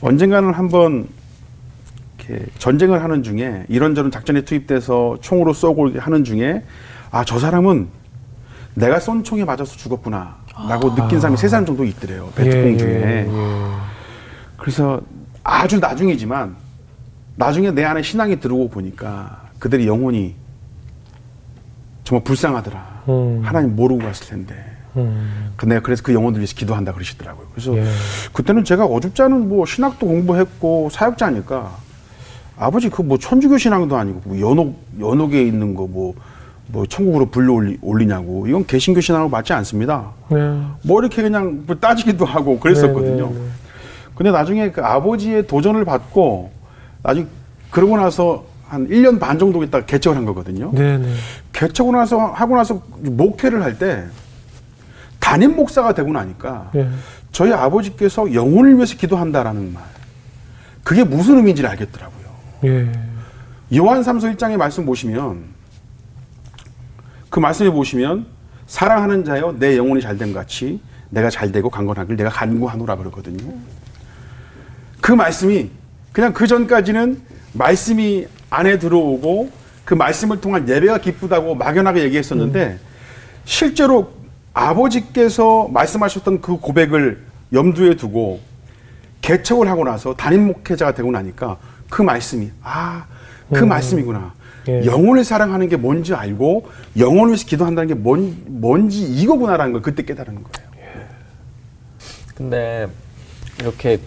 [0.00, 1.08] 언젠가는 한번
[2.18, 6.62] 이렇게 전쟁을 하는 중에 이런저런 작전에 투입돼서 총으로 쏘고 하는 중에
[7.12, 7.88] 아 저 사람은
[8.74, 10.36] 내가 쏜 총에 맞아서 죽었구나
[10.68, 12.90] 라고 느낀 사람이 세 사람 정도 있더래요 베트콩 예, 중에.
[12.90, 13.72] 예, 예.
[14.56, 15.00] 그래서
[15.44, 16.56] 아주 나중이지만
[17.36, 20.34] 나중에 내 안에 신앙이 들어오고 보니까 그들이 영혼이
[22.04, 23.02] 정말 불쌍하더라.
[23.08, 23.40] 음.
[23.44, 24.54] 하나님 모르고 갔을 텐데.
[24.96, 25.52] 음.
[25.56, 27.46] 근데 그래서 그 영혼들 위해서 기도한다 그러시더라고요.
[27.52, 27.84] 그래서 예.
[28.32, 31.70] 그때는 제가 어줍잖은 뭐 신학도 공부했고 사역자니까
[32.58, 36.14] 아버지 그 뭐 천주교 신앙도 아니고 뭐 연옥 연옥에 있는 거 뭐
[36.68, 40.10] 뭐 천국으로 불러 올리, 올리냐고 이건 개신교 신앙하고 맞지 않습니다.
[40.30, 40.36] 네.
[40.82, 43.26] 뭐 이렇게 그냥 뭐 따지기도 하고 그랬었거든요.
[43.28, 43.46] 네, 네, 네.
[44.14, 46.50] 근데 나중에 그 아버지의 도전을 받고
[47.02, 47.26] 나중에
[47.70, 50.72] 그러고 나서 한 1년 반 정도 있다가 개척을 한 거거든요.
[50.72, 51.12] 네네.
[51.52, 54.04] 개척을 나서 하고 나서 목회를 할 때
[55.18, 56.88] 담임 목사가 되고 나니까 예.
[57.30, 59.82] 저희 아버지께서 영혼을 위해서 기도한다라는 말.
[60.82, 62.26] 그게 무슨 의미인지를 알겠더라고요.
[62.64, 62.92] 예.
[63.76, 65.44] 요한 3서 1장의 말씀 보시면
[67.32, 68.26] 그 말씀에 보시면
[68.66, 73.54] 사랑하는 자여 내 영혼이 잘됨 같이 내가 잘되고 강건하길 내가 간구하노라 그러거든요.
[75.00, 75.70] 그 말씀이
[76.12, 77.22] 그냥 그 전까지는
[77.54, 79.50] 말씀이 안에 들어오고
[79.86, 82.78] 그 말씀을 통한 예배가 기쁘다고 막연하게 얘기했었는데
[83.46, 84.12] 실제로
[84.52, 88.40] 아버지께서 말씀하셨던 그 고백을 염두에 두고
[89.22, 91.56] 개척을 하고 나서 담임 목회자가 되고 나니까
[91.88, 93.68] 그 말씀이 아그 음.
[93.70, 94.34] 말씀이구나
[94.68, 94.84] 예.
[94.84, 96.66] 영혼을 사랑하는 게 뭔지 알고
[96.98, 100.72] 영혼을 위해서 기도한다는 게 뭔, 뭔지 이거구나라는 걸 그때 깨달은 거예요.
[102.34, 102.88] 근데
[103.60, 103.98] 이렇게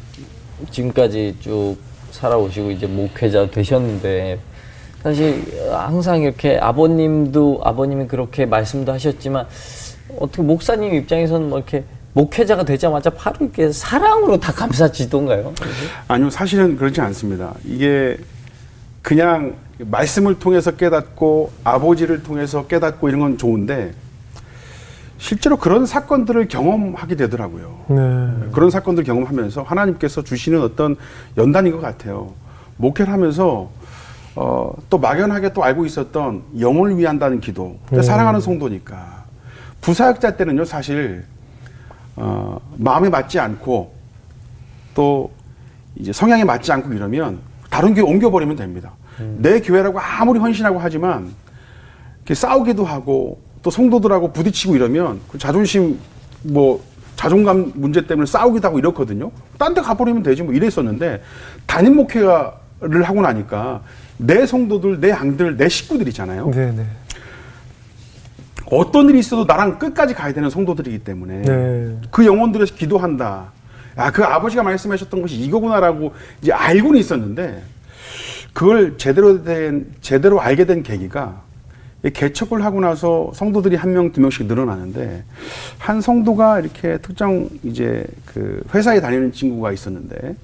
[0.72, 1.78] 지금까지 쭉
[2.12, 4.40] 살아오시고 이제 목회자 되셨는데
[5.04, 9.46] 사실 항상 이렇게 아버님도 아버님이 그렇게 말씀도 하셨지만
[10.18, 15.54] 어떻게 목사님 입장에서는 뭐 이렇게 목회자가 되자마자 바로 이렇게 사랑으로 다 감싸지던가요?
[16.08, 17.54] 아니요, 사실은 그렇지 않습니다.
[17.66, 18.18] 이게
[19.06, 23.94] 그냥 말씀을 통해서 깨닫고 아버지를 통해서 깨닫고 이런 건 좋은데
[25.20, 27.86] 실제로 그런 사건들을 경험하게 되더라고요.
[27.90, 28.50] 네.
[28.52, 30.96] 그런 사건들 경험하면서 하나님께서 주시는 어떤
[31.38, 32.34] 연단인 것 같아요.
[32.78, 33.70] 목회를 하면서
[34.36, 37.78] 어, 또 막연하게 또 알고 있었던 영혼을 위한다는 기도.
[37.88, 38.02] 근데 음.
[38.02, 39.26] 사랑하는 성도니까
[39.82, 41.26] 부사역자 때는요 사실
[42.16, 43.94] 어, 마음에 맞지 않고
[44.96, 45.32] 또
[45.96, 48.94] 이제 성향에 맞지 않고 이러면 다른 교회 옮겨버리면 됩니다.
[49.20, 51.30] 내 교회라고 아무리 헌신하고 하지만
[52.32, 56.00] 싸우기도 하고 또 성도들하고 부딪히고 이러면 그 자존심
[56.44, 56.82] 뭐
[57.18, 59.30] 자존감 문제 때문에 싸우기도 하고 이렇거든요.
[59.58, 61.22] 딴 데 가버리면 되지 뭐 이랬었는데
[61.66, 63.82] 담임 목회를 하고 나니까
[64.16, 66.52] 내 성도들, 내 양들, 내 식구들이잖아요.
[66.52, 66.86] 네네.
[68.72, 71.98] 어떤 일이 있어도 나랑 끝까지 가야 되는 성도들이기 때문에 네.
[72.10, 73.52] 그 영혼들에서 기도한다.
[73.96, 77.62] 아, 그 아버지가 말씀하셨던 것이 이거구나라고 이제 알고는 있었는데
[78.54, 81.42] 그걸 제대로 된, 제대로 알게 된 계기가
[82.04, 85.24] 이 개척을 하고 나서 성도들이 한 명, 두 명씩 늘어나는데
[85.80, 90.36] 한 성도가 이렇게 특정 이제 그 회사에 다니는 친구가 있었는데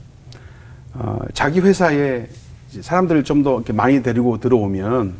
[0.94, 2.28] 어, 자기 회사에
[2.70, 5.14] 이제 사람들을 좀 더 이렇게 많이 데리고 들어오면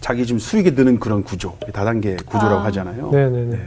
[0.00, 2.64] 자기 좀 수익이 느는 그런 구조, 다단계 구조라고 아.
[2.66, 3.10] 하잖아요.
[3.10, 3.58] 네네네.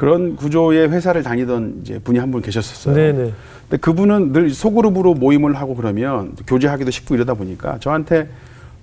[0.00, 0.06] 네.
[0.06, 2.94] 그런 구조의 회사를 다니던 이제 분이 한 분 계셨었어요.
[2.94, 3.32] 네네.
[3.68, 8.28] 근데 그분은 늘 소그룹으로 모임을 하고 그러면 교제하기도 쉽고 이러다 보니까 저한테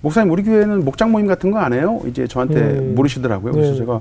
[0.00, 2.00] 목사님 우리 교회는 목장 모임 같은 거 안 해요?
[2.06, 2.94] 이제 저한테 음.
[2.94, 3.52] 물으시더라고요.
[3.52, 3.78] 그래서 네.
[3.78, 4.00] 제가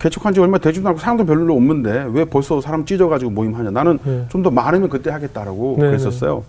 [0.00, 3.70] 개척한 지 얼마 되지도 않고 사람도 별로 없는데 왜 벌써 사람 찢어가지고 모임하냐?
[3.70, 4.24] 나는 네.
[4.28, 6.44] 좀더 많으면 그때 하겠다라고 네, 그랬었어요.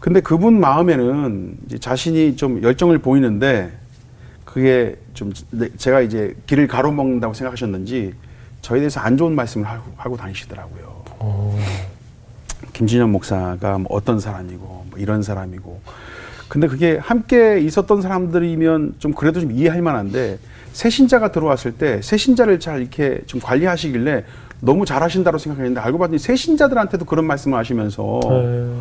[0.00, 3.70] 근데 그분 마음에는 이제 자신이 좀 열정을 보이는데
[4.44, 8.12] 그게 좀 네, 제가 이제 길을 가로먹는다고 생각하셨는지
[8.62, 10.90] 저에 대해서 안 좋은 말씀을 하고, 하고 다니시더라고요.
[12.72, 15.80] 김진영 목사가 뭐 어떤 사람이고 뭐 이런 사람이고
[16.48, 20.38] 근데 그게 함께 있었던 사람들이면 좀 그래도 좀 이해할 만한데
[20.72, 24.24] 새 신자가 들어왔을 때 새 신자를 잘 이렇게 좀 관리하시길래
[24.60, 28.72] 너무 잘하신다고 생각했는데 알고 봤더니 새 신자들한테도 그런 말씀을 하시면서 네.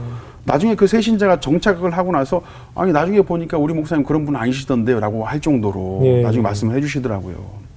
[0.45, 2.41] 나중에 그 새 신자가 정착을 하고 나서
[2.75, 6.43] 아니 나중에 보니까 우리 목사님 그런 분 아니시던데요라고 할 정도로 예, 나중에 예.
[6.43, 7.68] 말씀을 해주시더라고요.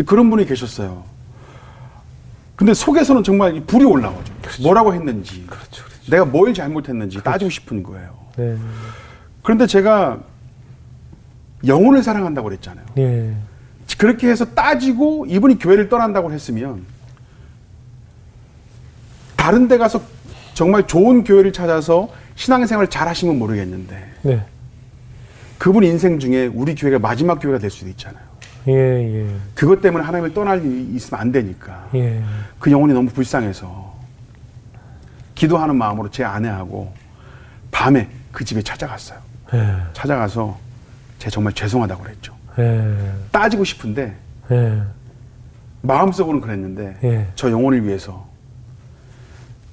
[0.00, 1.02] 근데 그런 분이 계셨어요.
[2.56, 4.32] 근데 속에서는 정말 이 불이 올라오죠.
[4.62, 6.10] 뭐라고 했는지, 그렇죠, 그렇죠.
[6.10, 8.16] 내가 뭘 잘못했는지 따지고 싶은 거예요.
[8.36, 8.56] 네.
[9.42, 10.20] 그런데 제가
[11.66, 12.86] 영혼을 사랑한다고 그랬잖아요.
[12.98, 13.34] 예.
[13.98, 16.84] 그렇게 해서 따지고 이분이 교회를 떠난다고 했으면
[19.36, 20.00] 다른 데 가서
[20.54, 24.46] 정말 좋은 교회를 찾아서 신앙생활을 잘 하시면 모르겠는데 네.
[25.58, 28.29] 그분 인생 중에 우리 교회가 마지막 교회가 될 수도 있잖아요.
[28.68, 29.36] 예, 예.
[29.54, 32.22] 그것 때문에 하나님을 떠날 일이 있으면 안 되니까 예.
[32.58, 33.94] 그 영혼이 너무 불쌍해서
[35.34, 36.92] 기도하는 마음으로 제 아내하고
[37.70, 39.18] 밤에 그 집에 찾아갔어요.
[39.54, 39.76] 예.
[39.92, 40.58] 찾아가서
[41.18, 42.34] 제 정말 죄송하다고 그랬죠.
[42.58, 42.96] 예.
[43.32, 44.14] 따지고 싶은데
[44.50, 44.82] 예.
[45.82, 47.26] 마음속으로는 그랬는데 예.
[47.34, 48.28] 저 영혼을 위해서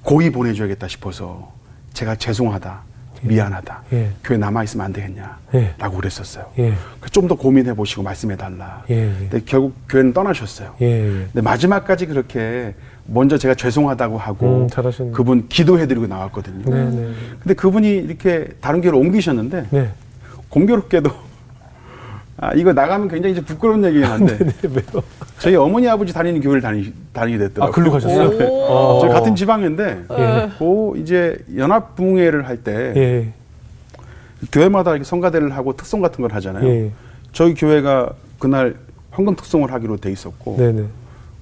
[0.02, 1.52] 고이 보내줘야겠다 싶어서
[1.92, 2.82] 제가 죄송하다,
[3.22, 4.10] 미안하다, 예.
[4.24, 5.74] 교회 남아 있으면 안 되겠냐라고 예.
[5.78, 6.46] 그랬었어요.
[6.58, 6.74] 예.
[7.10, 8.84] 좀더 고민해 보시고 말씀해 달라.
[8.90, 9.28] 예, 예.
[9.30, 10.74] 근데 결국 교회는 떠나셨어요.
[10.80, 10.86] 예.
[10.86, 11.02] 예.
[11.32, 12.74] 근데 마지막까지 그렇게
[13.06, 15.12] 먼저 제가 죄송하다고 하고 음.
[15.12, 16.64] 그분 기도해드리고 나왔거든요.
[16.70, 17.12] 네, 네.
[17.40, 19.90] 근데 그분이 이렇게 다른 교회로 옮기셨는데 네.
[20.50, 21.27] 공교롭게도
[22.40, 25.02] 아 이거 나가면 굉장히 이제 부끄러운 얘기긴 한데 네, 왜요?
[25.40, 27.68] 저희 어머니 아버지 다니는 교회를 다니, 다니게 됐더라고요.
[27.68, 28.28] 아, 글로 가셨어요?
[28.48, 29.00] 오.
[29.00, 30.50] 저희 같은 지방인데 예.
[30.58, 33.32] 그 이제 연합 부흥회를 할 때 예.
[34.52, 36.64] 교회마다 이렇게 성가대를 하고 특송 같은 걸 하잖아요.
[36.66, 36.90] 예.
[37.32, 38.76] 저희 교회가 그날
[39.16, 40.84] 헌금 특송을 하기로 돼 있었고 네, 네.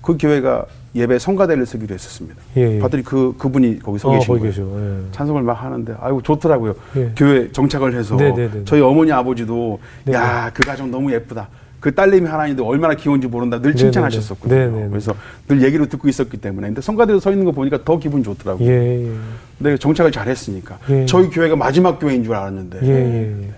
[0.00, 0.64] 그 교회가
[0.96, 2.40] 예배 성가대를 쓰기로 했었습니다.
[2.56, 2.78] 예, 예.
[2.78, 4.42] 봤더니 그 그분이 거기 서 어, 계신 거예요.
[4.44, 4.62] 계셔.
[4.62, 5.12] 예.
[5.12, 6.74] 찬송을 막 하는데 아이고 좋더라고요.
[6.96, 7.12] 예.
[7.16, 8.62] 교회 정착을 해서 네, 네, 네.
[8.64, 11.48] 저희 어머니 아버지도 네, 야그 가정 너무 예쁘다.
[11.80, 14.59] 그 딸내미 하나인데 얼마나 귀여운지 모른다 늘 네, 칭찬하셨었거든요.
[14.59, 14.88] 네, 네, 네.
[14.88, 15.14] 그래서
[15.46, 18.66] 늘 얘기로 듣고 있었기 때문에 근데 성가대로 서 있는 거 보니까 더 기분 좋더라고요.
[18.66, 19.12] 예, 예.
[19.59, 21.06] 근데 정착을 잘 했으니까 예.
[21.06, 23.52] 저희 교회가 마지막 교회인 줄 알았는데.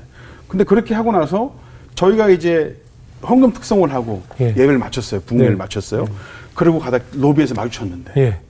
[0.49, 1.55] 근데 그렇게 하고 나서
[1.95, 2.75] 저희가 이제
[3.23, 4.49] 헌금 특성을 하고 예.
[4.49, 4.55] 예.
[4.55, 5.21] 배를 마쳤어요.
[5.31, 5.51] 네.
[5.51, 6.07] 마쳤어요.
[6.59, 8.41] 그리고 가다 로비에서 마주쳤는데 예.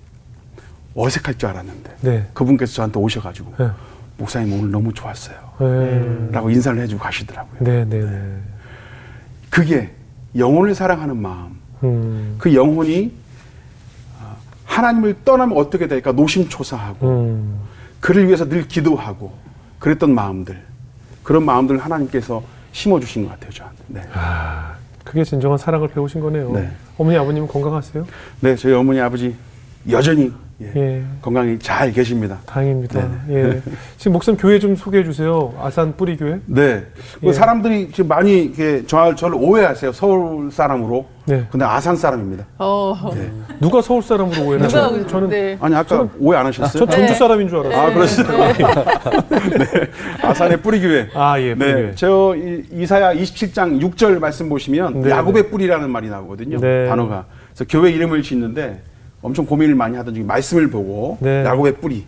[0.95, 2.27] 어색할 줄 알았는데 네.
[2.33, 3.71] 그분께서 저한테 오셔가지고 예.
[4.17, 5.37] 목사님 오늘 너무 좋았어요.
[5.61, 6.33] 예.
[6.33, 7.61] 라고 인사를 해주고 가시더라고요.
[7.61, 8.37] 네, 네, 네.
[9.51, 9.93] 그게
[10.35, 11.59] 영혼을 사랑하는 마음.
[11.85, 12.37] 음.
[12.39, 13.13] 그 영혼이
[14.23, 17.61] 아, 하나님을 떠나면 어떻게 될까 노심초사하고 음.
[18.01, 19.35] 그를 위해서 늘 기도하고
[19.81, 20.59] 그랬던 마음들
[21.23, 22.43] 그런 마음들 하나님께서
[22.73, 23.85] 심어주신 것 같아요 저한테.
[23.89, 24.03] 네.
[24.15, 24.77] 아,
[25.09, 26.53] 그게 진정한 사랑을 배우신 거네요.
[26.53, 26.71] 네.
[26.99, 28.07] 어머니, 아버님 건강하세요?
[28.41, 29.35] 네, 저희 어머니 아버지
[29.91, 31.03] 여전히 예, 예.
[31.23, 32.39] 건강히 잘 계십니다.
[32.45, 33.09] 다행입니다.
[33.31, 33.63] 예.
[33.97, 35.55] 지금 목사님 교회 좀 소개해 주세요.
[35.61, 36.41] 아산 뿌리 교회.
[36.47, 36.85] 네,
[37.21, 37.33] 그 예.
[37.33, 39.93] 사람들이 지금 많이 이렇게 저, 저를 오해하세요.
[39.93, 41.07] 서울 사람으로.
[41.27, 41.47] 네.
[41.53, 42.45] 근데 아산 사람입니다.
[42.59, 43.13] 어.
[43.15, 43.31] 네.
[43.61, 45.07] 누가 서울 사람으로 오해를 누가 하죠?
[45.07, 45.57] 저는 네.
[45.61, 46.87] 아니 아까 오해 안 하셨어요?
[46.87, 47.19] 전 전주 네.
[47.19, 47.81] 사람인 줄 알았어요.
[47.81, 48.53] 아 그렇습니다.
[49.59, 49.91] 네.
[50.23, 51.09] 아산의 뿌리 교회.
[51.15, 51.83] 아, 예, 뿌리 교회.
[51.87, 56.59] 네, 저 이- 이사야 27장 6절 말씀 보시면 네, 야곱의 뿌리라는 말이 나오거든요.
[56.59, 56.89] 네.
[56.89, 57.27] 단어가.
[57.55, 58.83] 그래서 교회 이름을 짓는데
[59.23, 61.45] 엄청 고민을 많이 하던 중에 말씀을 보고 네.
[61.45, 62.05] 야곱의 뿌리,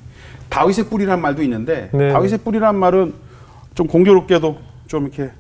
[0.49, 2.13] 다윗의 뿌리라는 말도 있는데 네.
[2.13, 3.13] 다윗의 뿌리라는 말은
[3.75, 5.31] 좀 공교롭게도 좀 이렇게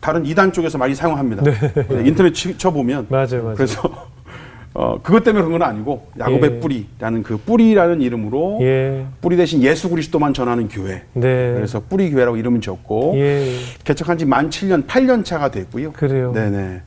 [0.00, 1.42] 다른 이단 쪽에서 많이 사용합니다.
[1.44, 3.54] 네, 인터넷 치- 쳐보면 맞아요, 맞아요.
[3.54, 3.82] 그래서
[4.74, 6.60] 어, 그것 때문에 그런 건 아니고 야곱의 예.
[6.60, 9.04] 뿌리라는 그 뿌리라는 이름으로 예.
[9.20, 11.02] 뿌리 대신 예수 그리스도만 전하는 교회.
[11.12, 11.52] 네.
[11.54, 13.54] 그래서 뿌리 교회라고 이름을 지었고 예.
[13.84, 15.92] 개척한 지 만 7년, 8년 차가 됐고요.
[15.92, 16.32] 그래요.
[16.32, 16.80] 네네.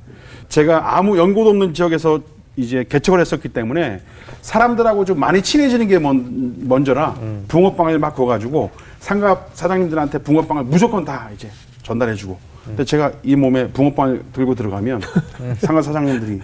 [0.50, 2.22] 제가 아무 연고도 없는 지역에서
[2.58, 4.02] 이제 개척을 했었기 때문에
[4.42, 7.46] 사람들하고 좀 많이 친해지는 게 먼, 먼저라 음.
[7.48, 11.50] 붕어빵을 막 구워가지고 상가 사장님들한테 붕어빵을 무조건 다 이제
[11.84, 12.34] 전달해주고.
[12.34, 12.62] 음.
[12.66, 15.02] 근데 제가 이 몸에 붕어빵을 들고 들어가면
[15.60, 16.42] 상가 사장님들이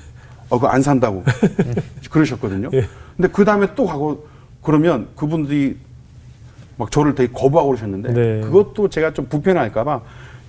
[0.49, 1.23] 어, 그거 안 산다고
[2.11, 2.69] 그러셨거든요.
[2.73, 2.85] 예.
[3.15, 4.27] 근데 그 다음에 또 가고
[4.61, 5.77] 그러면 그분들이
[6.77, 8.41] 막 저를 되게 거부하고 그러셨는데 네.
[8.41, 10.01] 그것도 제가 좀 불편할까봐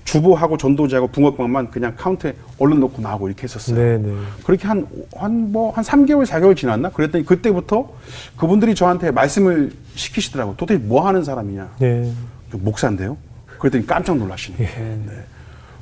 [0.04, 3.76] 주보하고 전도지하고 붕어빵만 그냥 카운터에 얼른 놓고 나오고 이렇게 했었어요.
[3.76, 4.14] 네, 네.
[4.44, 4.86] 그렇게 한,
[5.16, 6.90] 한, 뭐, 한 3개월, 4개월 지났나?
[6.90, 7.88] 그랬더니 그때부터
[8.36, 10.56] 그분들이 저한테 말씀을 시키시더라고요.
[10.56, 11.76] 도대체 뭐 하는 사람이냐?
[11.78, 12.10] 네.
[12.50, 13.16] 목사인데요?
[13.58, 14.56] 그랬더니 깜짝 놀라시네.
[14.60, 14.64] 예.
[14.64, 15.24] 네.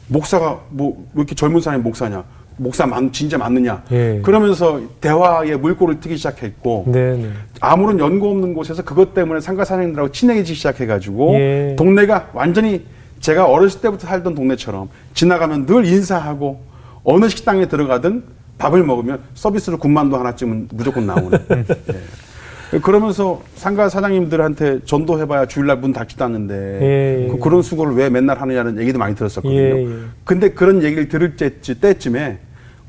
[0.09, 2.23] 목사가 뭐, 왜 이렇게 젊은 사람이 목사냐?
[2.57, 3.83] 목사 맞, 진짜 맞느냐?
[3.91, 4.21] 예.
[4.23, 7.31] 그러면서 대화에 물꼬를 트기 시작했고, 네, 네.
[7.61, 11.77] 아무런 연고 없는 곳에서 그것 때문에 상가 사장님들하고 친해지기 시작해가지고 예.
[11.79, 12.85] 동네가 완전히
[13.21, 16.61] 제가 어렸을 때부터 살던 동네처럼 지나가면 늘 인사하고
[17.05, 18.25] 어느 식당에 들어가든
[18.59, 21.31] 밥을 먹으면 서비스로 군만두 하나쯤은 무조건 나오는.
[22.73, 22.79] 예.
[22.79, 27.29] 그러면서 상가 사장님들한테 전도해봐야 주일날 문 닫지도 않는데 예, 예.
[27.29, 29.59] 그, 그런 수고를 왜 맨날 하느냐는 얘기도 많이 들었었거든요.
[29.61, 29.97] 예, 예.
[30.25, 32.39] 근데 그런 얘기를 들을 때, 때쯤에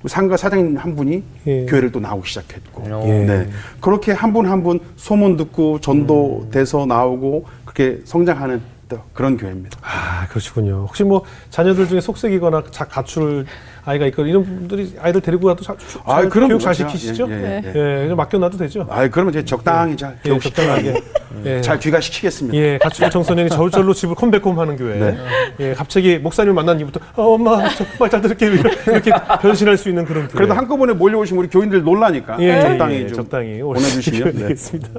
[0.03, 1.65] 우리 상가 사장님 한 분이 예.
[1.65, 3.03] 교회를 또 나오기 시작했고 어.
[3.07, 3.25] 예.
[3.25, 3.49] 네.
[3.79, 5.81] 그렇게 한 분 한 분 소문 듣고 음.
[5.81, 8.61] 전도돼서 나오고 그렇게 성장하는
[8.91, 9.79] 또 그런 교회입니다.
[9.81, 10.85] 아, 그러시군요.
[10.85, 13.45] 혹시 뭐 자녀들 중에 속색이거나 자, 가출
[13.83, 16.97] 아이가 있거나 이런 분들이 아이들 데리고 가도 자, 자, 아이, 그럼 교육 잘 그렇죠.
[16.97, 17.27] 시키시죠?
[17.31, 17.73] 예, 예, 예, 네.
[17.73, 18.85] 그냥 맡겨놔도 되죠.
[18.89, 21.01] 아, 그러면 이제 적당히 잘 예, 적당하게.
[21.45, 21.61] 예.
[21.61, 22.57] 잘 귀가시키겠습니다.
[22.57, 24.99] 예, 가출 청소년이 절절로 집을 컴백홈하는 교회.
[24.99, 25.17] 네.
[25.59, 28.51] 예, 갑자기 목사님 만난 이후부터 어, 엄마 정말 잘 들을게요
[28.87, 29.11] 이렇게
[29.41, 30.33] 변신할 수 있는 그런 교회.
[30.37, 34.39] 그래도 한꺼번에 몰려오신 우리 교인들 놀라니까 예, 적당히 예, 좀 적당히 보내주시면 네.
[34.43, 34.89] 되겠습니다.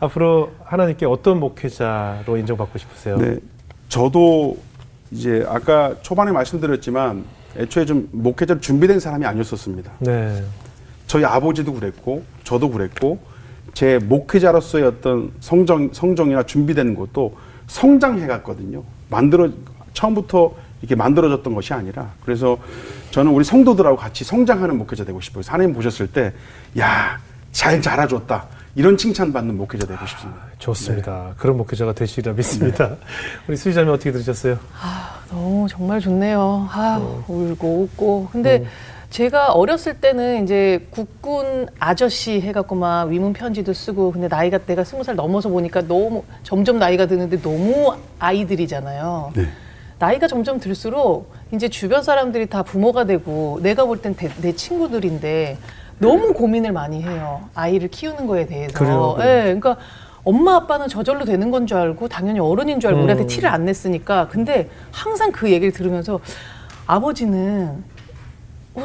[0.00, 3.16] 앞으로 하나님께 어떤 목회자로 인정받고 싶으세요?
[3.16, 3.38] 네,
[3.88, 4.56] 저도
[5.10, 7.24] 이제 아까 초반에 말씀드렸지만
[7.56, 9.92] 애초에 좀 목회자로 준비된 사람이 아니었었습니다.
[10.00, 10.42] 네.
[11.06, 13.18] 저희 아버지도 그랬고 저도 그랬고
[13.74, 17.36] 제 목회자로서의 어떤 성정 성정이나 준비되는 것도
[17.66, 18.82] 성장해 갔거든요.
[19.10, 19.50] 만들어
[19.92, 22.58] 처음부터 이렇게 만들어졌던 것이 아니라 그래서
[23.10, 25.42] 저는 우리 성도들하고 같이 성장하는 목회자 되고 싶어요.
[25.46, 26.32] 하나님 보셨을 때
[26.76, 27.18] 야
[27.54, 28.46] 잘 자라줬다
[28.76, 30.40] 이런 칭찬 받는 목회자 되고 싶습니다.
[30.58, 31.34] 좋습니다.
[31.38, 32.96] 그런 목회자가 되시리라 믿습니다.
[33.46, 34.58] 우리 수희자님 어떻게 들으셨어요?
[35.30, 36.68] 너무 정말 좋네요.
[36.72, 37.24] 아, 어.
[37.28, 38.28] 울고 웃고.
[38.32, 38.64] 근데
[39.10, 45.04] 제가 어렸을 때는 이제 국군 아저씨 해갖고 막 위문 편지도 쓰고 근데 나이가 내가 스무
[45.04, 49.32] 살 넘어서 보니까 너무 점점 나이가 드는데 너무 아이들이잖아요.
[49.36, 49.46] 네.
[50.00, 55.58] 나이가 점점 들수록 이제 주변 사람들이 다 부모가 되고 내가 볼 땐 내 친구들인데
[55.98, 57.48] 너무 고민을 많이 해요.
[57.54, 58.72] 아이를 키우는 거에 대해서.
[58.78, 59.30] 그래요, 그래요.
[59.30, 59.76] 예, 그러니까
[60.24, 63.04] 엄마 아빠는 저절로 되는 건 줄 알고 당연히 어른인 줄 알고 음.
[63.04, 66.20] 우리한테 티를 안 냈으니까 근데 항상 그 얘기를 들으면서
[66.86, 67.82] 아버지는 어,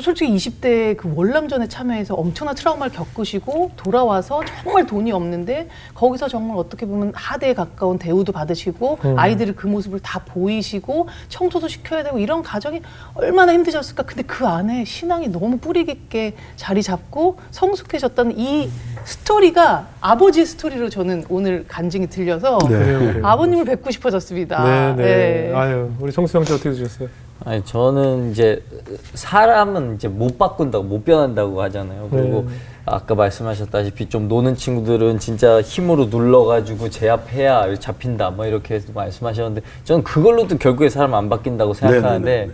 [0.01, 6.85] 솔직히 20대 그 월남전에 참여해서 엄청난 트라우마를 겪으시고 돌아와서 정말 돈이 없는데 거기서 정말 어떻게
[6.85, 9.19] 보면 하대에 가까운 대우도 받으시고 음.
[9.19, 12.81] 아이들이 그 모습을 다 보이시고 청소도 시켜야 되고 이런 가정이
[13.15, 14.03] 얼마나 힘드셨을까.
[14.03, 18.69] 근데 그 안에 신앙이 너무 뿌리 깊게 자리 잡고 성숙해졌다는 이
[19.03, 23.19] 스토리가 아버지의 스토리로 저는 오늘 간증이 들려서 네.
[23.23, 24.63] 아버님을 뵙고 싶어졌습니다.
[24.63, 25.03] 네, 네.
[25.49, 25.53] 네.
[25.55, 27.09] 아유, 우리 성수영 씨 어떻게 들으셨어요?
[27.45, 28.61] 아니 저는 이제
[29.13, 32.09] 사람은 이제 못 바꾼다고 못 변한다고 하잖아요.
[32.11, 32.55] 그리고 네.
[32.85, 40.57] 아까 말씀하셨다시피 좀 노는 친구들은 진짜 힘으로 눌러가지고 제압해야 잡힌다 뭐 이렇게 말씀하셨는데 저는 그걸로도
[40.57, 42.53] 결국에 사람 안 바뀐다고 생각하는데 네, 네, 네.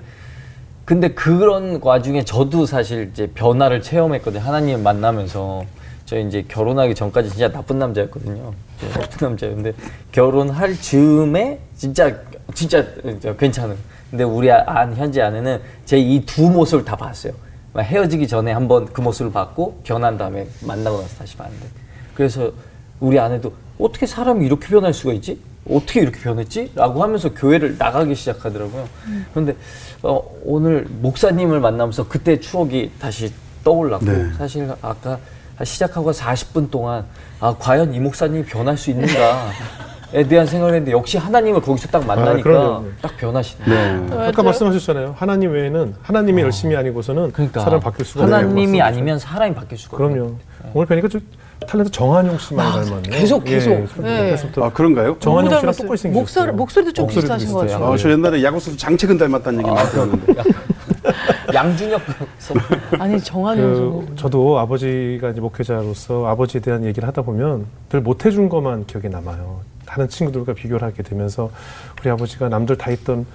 [0.83, 4.43] 근데 그런 와중에 저도 사실 이제 변화를 체험했거든요.
[4.43, 5.63] 하나님 만나면서
[6.05, 8.53] 저 이제 결혼하기 전까지 진짜 나쁜 남자였거든요.
[8.79, 9.73] 진짜 나쁜 남자였는데
[10.11, 12.15] 결혼할 즈음에 진짜
[12.53, 12.85] 진짜
[13.37, 13.75] 괜찮은.
[14.11, 17.33] 근데 우리 아- 안 현재 아내는 제 이 두 모습을 다 봤어요.
[17.73, 21.65] 막 헤어지기 전에 한번 그 모습을 봤고 변한 다음에 만나고 나서 다시 봤는데
[22.13, 22.51] 그래서
[22.99, 25.39] 우리 아내도 어떻게 사람이 이렇게 변할 수가 있지?
[25.67, 26.71] 어떻게 이렇게 변했지?
[26.75, 28.87] 라고 하면서 교회를 나가기 시작하더라고요.
[29.33, 29.55] 그런데
[30.03, 33.33] 어, 오늘 목사님을 만나면서 그때 추억이 다시
[33.63, 34.31] 떠올랐고 네.
[34.37, 35.17] 사실 아까
[35.63, 37.05] 시작하고 40분 동안
[37.39, 39.49] 아 과연 이 목사님이 변할 수 있는가
[40.13, 42.85] 에 대한 생각을 했는데 역시 하나님을 거기서 딱 만나니까 그럼요.
[43.01, 43.65] 딱 변하시네.
[43.65, 44.27] 네.
[44.27, 45.15] 아까 말씀하셨잖아요.
[45.17, 49.77] 하나님 외에는 하나님이 열심히 아니고서는 그러니까 사람 바뀔 수가 없는 하나님이 것 아니면 사람이 바뀔
[49.77, 50.09] 수가 없어요.
[50.13, 50.35] 그럼요.
[50.73, 51.21] 오늘 뵈니까 좀
[51.67, 53.01] 탤런트 정한용 씨 많이 닮았네요.
[53.11, 53.85] 계속, 계속.
[54.01, 54.29] 네.
[54.31, 55.17] 계속부터 아 그런가요?
[55.19, 55.75] 정한용 너무 씨랑.
[55.75, 56.21] 똑같이 생겼어요.
[56.21, 57.59] 목소리, 목소리도 좀 비슷하신 것.
[57.67, 57.85] 같아요.
[57.93, 60.33] 아, 저 옛날에 야구 선수 장채근 닮았다는 얘기 많이 들었는데.
[61.53, 62.01] 양준혁
[62.39, 62.57] 선-
[62.99, 64.15] 아니 정한영 그.
[64.15, 69.61] 저도 아버지가 이제 목회자로서 아버지에 대한 얘기를 하다 보면 늘 못해준 것만 기억에 남아요.
[69.85, 71.51] 다른 친구들과 비교를 하게 되면서
[72.01, 73.25] 우리 아버지가 남들 다 있던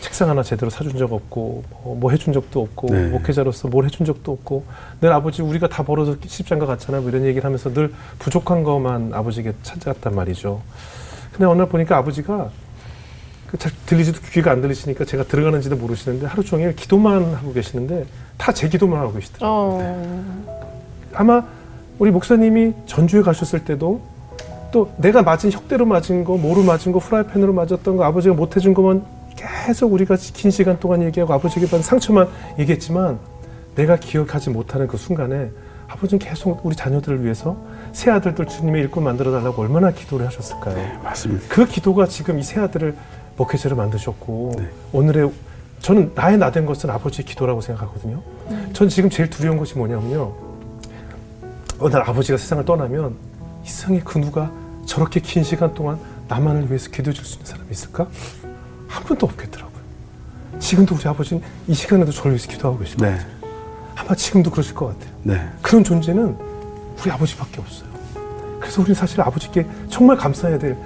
[0.00, 3.08] 책상 하나 제대로 사준 적 없고 뭐, 뭐 해준 적도 없고 네.
[3.08, 4.64] 목회자로서 뭘 해준 적도 없고
[5.00, 9.52] 늘 아버지 우리가 다 벌어서 십장가 같잖아 뭐 이런 얘기를 하면서 늘 부족한 것만 아버지에게
[9.62, 10.62] 찾아갔단 말이죠.
[11.32, 12.50] 근데 어느 날 보니까 아버지가 그
[13.58, 18.06] 잘 들리지도 귀가 안 들리시니까 제가 들어가는지도 모르시는데 하루 종일 기도만 하고 계시는데
[18.38, 19.48] 다 제 기도만 하고 계시더라고요.
[19.50, 20.70] 어,
[21.14, 21.42] 아마
[21.98, 24.00] 우리 목사님이 전주에 가셨을 때도
[24.72, 28.72] 또 내가 맞은 혁대로 맞은 거, 모로 맞은 거, 프라이팬으로 맞았던 거, 아버지가 못 해준
[28.72, 29.04] 것만
[29.36, 32.28] 계속 우리가 긴 시간 동안 얘기하고 아버지에게 받은 상처만
[32.58, 33.18] 얘기했지만
[33.74, 35.50] 내가 기억하지 못하는 그 순간에
[35.88, 37.56] 아버지는 계속 우리 자녀들을 위해서
[37.92, 41.00] 새 아들들 주님의 일꾼 만들어 달라고 얼마나 기도를 하셨을까요?
[41.02, 41.46] 맞습니다.
[41.48, 42.94] 그 기도가 지금 이 새 아들을
[43.40, 44.52] 목회자로 만드셨고
[44.92, 45.32] 오늘의
[45.80, 48.22] 저는 나의 나 된 것은 아버지의 기도라고 생각하거든요.
[48.74, 50.34] 전 지금 제일 두려운 것이 뭐냐면요.
[51.78, 53.16] 어느 날 아버지가 세상을 떠나면
[53.64, 54.50] 이 세상에 그 누가
[54.84, 58.06] 저렇게 긴 시간 동안 나만을 위해서 기도해 줄 수 있는 사람이 있을까?
[58.88, 59.80] 한 분도 없겠더라고요.
[60.58, 62.98] 지금도 우리 아버지는 이 시간에도 저를 위해서 기도하고 계실.
[62.98, 63.18] 네.
[63.96, 65.14] 아마 지금도 그러실 것 같아요.
[65.22, 65.48] 네.
[65.62, 66.36] 그런 존재는
[67.00, 67.88] 우리 아버지밖에 없어요.
[68.60, 70.76] 그래서 우리는 사실 아버지께 정말 감사해야 될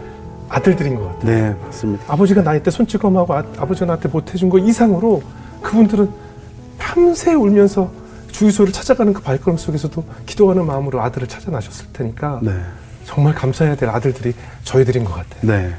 [0.49, 1.25] 아들들인 것 같아요.
[1.25, 2.05] 네, 맞습니다.
[2.09, 5.23] 아버지가 나이 때 손찌검하고 아, 아버지가 나한테 못해준 거 이상으로
[5.63, 6.11] 그분들은
[6.79, 7.91] 밤새 울면서
[8.31, 12.53] 주유소를 찾아가는 그 발걸음 속에서도 기도하는 마음으로 아들을 찾아 나셨을 테니까 네.
[13.05, 14.35] 정말 감사해야 될 아들들이
[14.65, 15.41] 저희들인 것 같아요.
[15.43, 15.75] 네.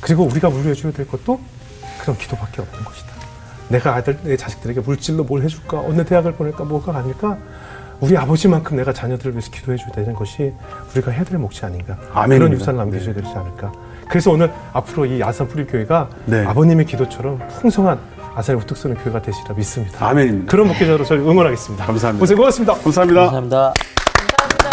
[0.00, 1.40] 그리고 우리가 물려줘야 될 것도
[2.00, 3.10] 그런 기도밖에 없는 것이다.
[3.68, 5.80] 내가 아들, 내 자식들에게 물질로 뭘 해줄까?
[5.80, 6.64] 어느 대학을 보낼까?
[6.64, 7.38] 뭐가 아닐까?
[8.00, 10.52] 우리 아버지만큼 내가 자녀들을 위해서 기도해줘야 되는 것이
[10.92, 11.96] 우리가 해야 될 몫이 아닌가.
[12.12, 12.38] 아멘입니다.
[12.38, 13.72] 그런 유산을 남겨줘야 되지 않을까.
[14.10, 16.44] 그래서 오늘 앞으로 이 아산 뿌리교회가 네.
[16.44, 17.98] 아버님의 기도처럼 풍성한
[18.34, 20.08] 아산의 우뚝 서는 교회가 되시라 믿습니다.
[20.08, 20.50] 아멘입니다.
[20.50, 21.86] 그런 목회자로 저희 응원하겠습니다.
[21.86, 22.20] 감사합니다.
[22.20, 22.74] 고생 고맙습니다.
[22.74, 23.20] 감사합니다.
[23.22, 23.72] 감사합니다.
[24.18, 24.69] 감사합니다.